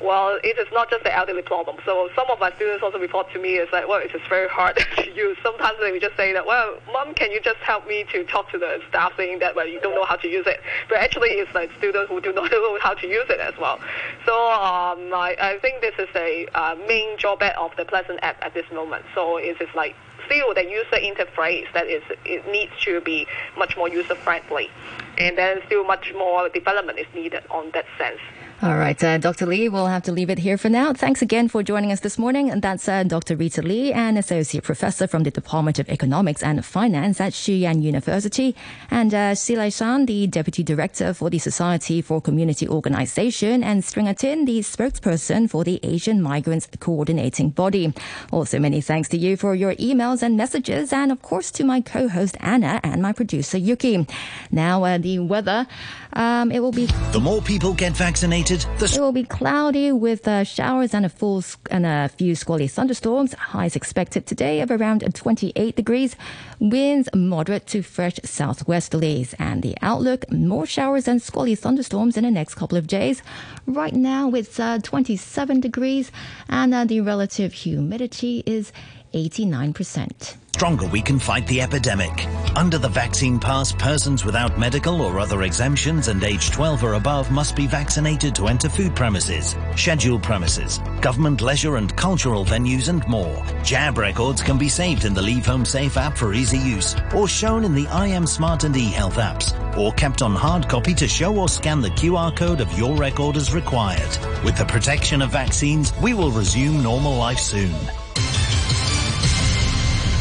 Well, 0.00 0.38
it 0.44 0.58
is 0.58 0.68
not 0.72 0.90
just 0.90 1.02
the 1.02 1.14
elderly 1.14 1.42
problem. 1.42 1.76
So 1.84 2.08
some 2.14 2.30
of 2.30 2.38
my 2.38 2.52
students 2.54 2.84
also 2.84 2.98
report 2.98 3.32
to 3.32 3.38
me 3.40 3.54
is 3.56 3.68
like, 3.72 3.88
well, 3.88 4.00
it 4.00 4.14
is 4.14 4.20
very 4.28 4.48
hard 4.48 4.76
to 4.96 5.10
use. 5.10 5.36
Sometimes 5.42 5.78
they 5.80 5.98
just 5.98 6.16
say 6.16 6.32
that, 6.32 6.46
well, 6.46 6.78
mom, 6.92 7.14
can 7.14 7.32
you 7.32 7.40
just 7.40 7.58
help 7.58 7.86
me 7.88 8.04
to 8.12 8.24
talk 8.24 8.50
to 8.52 8.58
the 8.58 8.80
staff 8.88 9.12
saying 9.16 9.40
that, 9.40 9.56
well, 9.56 9.66
you 9.66 9.80
don't 9.80 9.94
know 9.94 10.04
how 10.04 10.16
to 10.16 10.28
use 10.28 10.46
it. 10.46 10.60
But 10.88 10.98
actually, 10.98 11.30
it's 11.30 11.52
like 11.52 11.70
students 11.78 12.10
who 12.10 12.20
do 12.20 12.32
not 12.38 12.50
know 12.50 12.78
how 12.80 12.94
to 12.94 13.06
use 13.06 13.26
it 13.28 13.40
as 13.40 13.54
well. 13.58 13.80
So 14.24 14.34
um, 14.34 15.12
I, 15.12 15.36
I 15.40 15.58
think 15.60 15.80
this 15.80 15.94
is 15.98 16.08
a 16.14 16.46
uh, 16.54 16.76
main 16.86 17.16
drawback 17.18 17.56
of 17.58 17.72
the 17.76 17.84
Pleasant 17.84 18.20
app 18.22 18.36
at 18.44 18.54
this 18.54 18.66
moment. 18.72 19.04
So 19.14 19.38
it 19.38 19.60
is 19.60 19.68
like 19.74 19.96
still 20.26 20.54
the 20.54 20.62
user 20.62 20.96
interface 20.96 21.66
that 21.72 21.86
is 21.86 22.02
it 22.24 22.46
needs 22.50 22.72
to 22.84 23.00
be 23.00 23.26
much 23.56 23.76
more 23.76 23.88
user 23.88 24.14
friendly, 24.14 24.68
and 25.16 25.36
then 25.36 25.60
still 25.66 25.84
much 25.84 26.12
more 26.14 26.48
development 26.50 26.98
is 26.98 27.06
needed 27.14 27.42
on 27.50 27.70
that 27.72 27.86
sense. 27.96 28.20
All 28.60 28.76
right, 28.76 29.00
uh, 29.04 29.18
Dr. 29.18 29.46
Li, 29.46 29.68
we'll 29.68 29.86
have 29.86 30.02
to 30.02 30.10
leave 30.10 30.30
it 30.30 30.38
here 30.40 30.58
for 30.58 30.68
now. 30.68 30.92
Thanks 30.92 31.22
again 31.22 31.46
for 31.46 31.62
joining 31.62 31.92
us 31.92 32.00
this 32.00 32.18
morning. 32.18 32.50
And 32.50 32.60
that's 32.60 32.88
uh, 32.88 33.04
Dr. 33.04 33.36
Rita 33.36 33.62
Li, 33.62 33.92
an 33.92 34.16
associate 34.16 34.64
professor 34.64 35.06
from 35.06 35.22
the 35.22 35.30
Department 35.30 35.78
of 35.78 35.88
Economics 35.88 36.42
and 36.42 36.64
Finance 36.66 37.20
at 37.20 37.34
Shue 37.34 37.52
Yan 37.52 37.82
University, 37.82 38.56
and 38.90 39.14
uh, 39.14 39.36
Sze 39.36 39.50
Lai-shan, 39.54 40.06
the 40.06 40.26
deputy 40.26 40.64
director 40.64 41.14
for 41.14 41.30
the 41.30 41.38
Society 41.38 42.02
for 42.02 42.20
Community 42.20 42.66
Organization, 42.68 43.62
and 43.62 43.84
Sringatin, 43.84 44.44
the 44.44 44.58
spokesperson 44.58 45.48
for 45.48 45.62
the 45.62 45.78
Asian 45.84 46.20
Migrants 46.20 46.66
Coordinating 46.80 47.50
Body. 47.50 47.92
Also, 48.32 48.58
many 48.58 48.80
thanks 48.80 49.08
to 49.10 49.16
you 49.16 49.36
for 49.36 49.54
your 49.54 49.76
emails 49.76 50.20
and 50.20 50.36
messages, 50.36 50.92
and 50.92 51.12
of 51.12 51.22
course 51.22 51.52
to 51.52 51.62
my 51.62 51.80
co-host 51.80 52.36
Anna 52.40 52.80
and 52.82 53.02
my 53.02 53.12
producer 53.12 53.56
Yuki. 53.56 54.04
Now, 54.50 54.82
uh, 54.82 54.98
the 54.98 55.20
weather. 55.20 55.68
Um, 56.14 56.50
it 56.50 56.58
will 56.60 56.72
be 56.72 56.86
The 57.12 57.20
more 57.20 57.40
people 57.42 57.72
get 57.74 57.92
vaccinated, 57.92 58.47
the 58.48 58.90
it 58.94 58.98
will 58.98 59.12
be 59.12 59.24
cloudy 59.24 59.92
with 59.92 60.26
uh, 60.26 60.42
showers 60.42 60.94
and 60.94 61.04
a 61.04 61.10
full 61.10 61.44
and 61.70 61.84
a 61.84 62.08
few 62.08 62.34
squally 62.34 62.66
thunderstorms. 62.66 63.34
Highs 63.34 63.76
expected 63.76 64.26
today 64.26 64.62
of 64.62 64.70
around 64.70 65.04
28 65.14 65.76
degrees. 65.76 66.16
Winds 66.58 67.10
moderate 67.14 67.66
to 67.66 67.82
fresh 67.82 68.14
southwesterlies. 68.24 69.34
And 69.38 69.62
the 69.62 69.76
outlook: 69.82 70.32
more 70.32 70.64
showers 70.64 71.06
and 71.06 71.20
squally 71.20 71.56
thunderstorms 71.56 72.16
in 72.16 72.24
the 72.24 72.30
next 72.30 72.54
couple 72.54 72.78
of 72.78 72.86
days. 72.86 73.22
Right 73.66 73.94
now 73.94 74.30
it's 74.30 74.58
uh, 74.58 74.78
27 74.82 75.60
degrees, 75.60 76.10
and 76.48 76.72
uh, 76.72 76.86
the 76.86 77.02
relative 77.02 77.52
humidity 77.52 78.42
is 78.46 78.72
89%. 79.12 80.47
Stronger 80.58 80.88
we 80.88 81.00
can 81.00 81.20
fight 81.20 81.46
the 81.46 81.60
epidemic. 81.60 82.26
Under 82.56 82.78
the 82.78 82.88
vaccine 82.88 83.38
pass, 83.38 83.70
persons 83.70 84.24
without 84.24 84.58
medical 84.58 85.02
or 85.02 85.20
other 85.20 85.42
exemptions 85.42 86.08
and 86.08 86.24
age 86.24 86.50
12 86.50 86.82
or 86.82 86.94
above 86.94 87.30
must 87.30 87.54
be 87.54 87.68
vaccinated 87.68 88.34
to 88.34 88.48
enter 88.48 88.68
food 88.68 88.96
premises, 88.96 89.54
scheduled 89.76 90.24
premises, 90.24 90.80
government 91.00 91.42
leisure 91.42 91.76
and 91.76 91.94
cultural 91.94 92.44
venues 92.44 92.88
and 92.88 93.06
more. 93.06 93.40
Jab 93.62 93.98
records 93.98 94.42
can 94.42 94.58
be 94.58 94.68
saved 94.68 95.04
in 95.04 95.14
the 95.14 95.22
Leave 95.22 95.46
Home 95.46 95.64
Safe 95.64 95.96
app 95.96 96.18
for 96.18 96.34
easy 96.34 96.58
use 96.58 96.96
or 97.14 97.28
shown 97.28 97.62
in 97.62 97.72
the 97.72 97.86
iAM 97.86 98.26
Smart 98.26 98.64
and 98.64 98.74
eHealth 98.74 99.12
apps 99.12 99.78
or 99.78 99.92
kept 99.92 100.22
on 100.22 100.34
hard 100.34 100.68
copy 100.68 100.92
to 100.92 101.06
show 101.06 101.36
or 101.36 101.48
scan 101.48 101.80
the 101.80 101.90
QR 101.90 102.36
code 102.36 102.60
of 102.60 102.76
your 102.76 102.96
record 102.96 103.36
as 103.36 103.54
required. 103.54 104.18
With 104.44 104.58
the 104.58 104.66
protection 104.66 105.22
of 105.22 105.30
vaccines, 105.30 105.92
we 106.02 106.14
will 106.14 106.32
resume 106.32 106.82
normal 106.82 107.14
life 107.14 107.38
soon. 107.38 107.76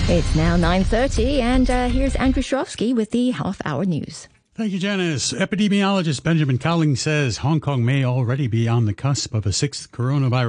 It's 0.09 0.35
now 0.35 0.55
9:30, 0.55 1.41
and 1.41 1.69
uh, 1.69 1.89
here's 1.89 2.15
Andrew 2.15 2.41
Shrofsky 2.41 2.95
with 2.95 3.11
the 3.11 3.31
half 3.31 3.61
hour 3.65 3.83
news. 3.83 4.29
Thank 4.55 4.71
you, 4.71 4.79
Janice. 4.79 5.33
Epidemiologist 5.33 6.23
Benjamin 6.23 6.57
Cowling 6.57 6.95
says 6.95 7.39
Hong 7.39 7.59
Kong 7.59 7.83
may 7.83 8.05
already 8.05 8.47
be 8.47 8.69
on 8.69 8.85
the 8.85 8.93
cusp 8.93 9.33
of 9.33 9.45
a 9.45 9.51
sixth 9.51 9.91
coronavirus. 9.91 10.45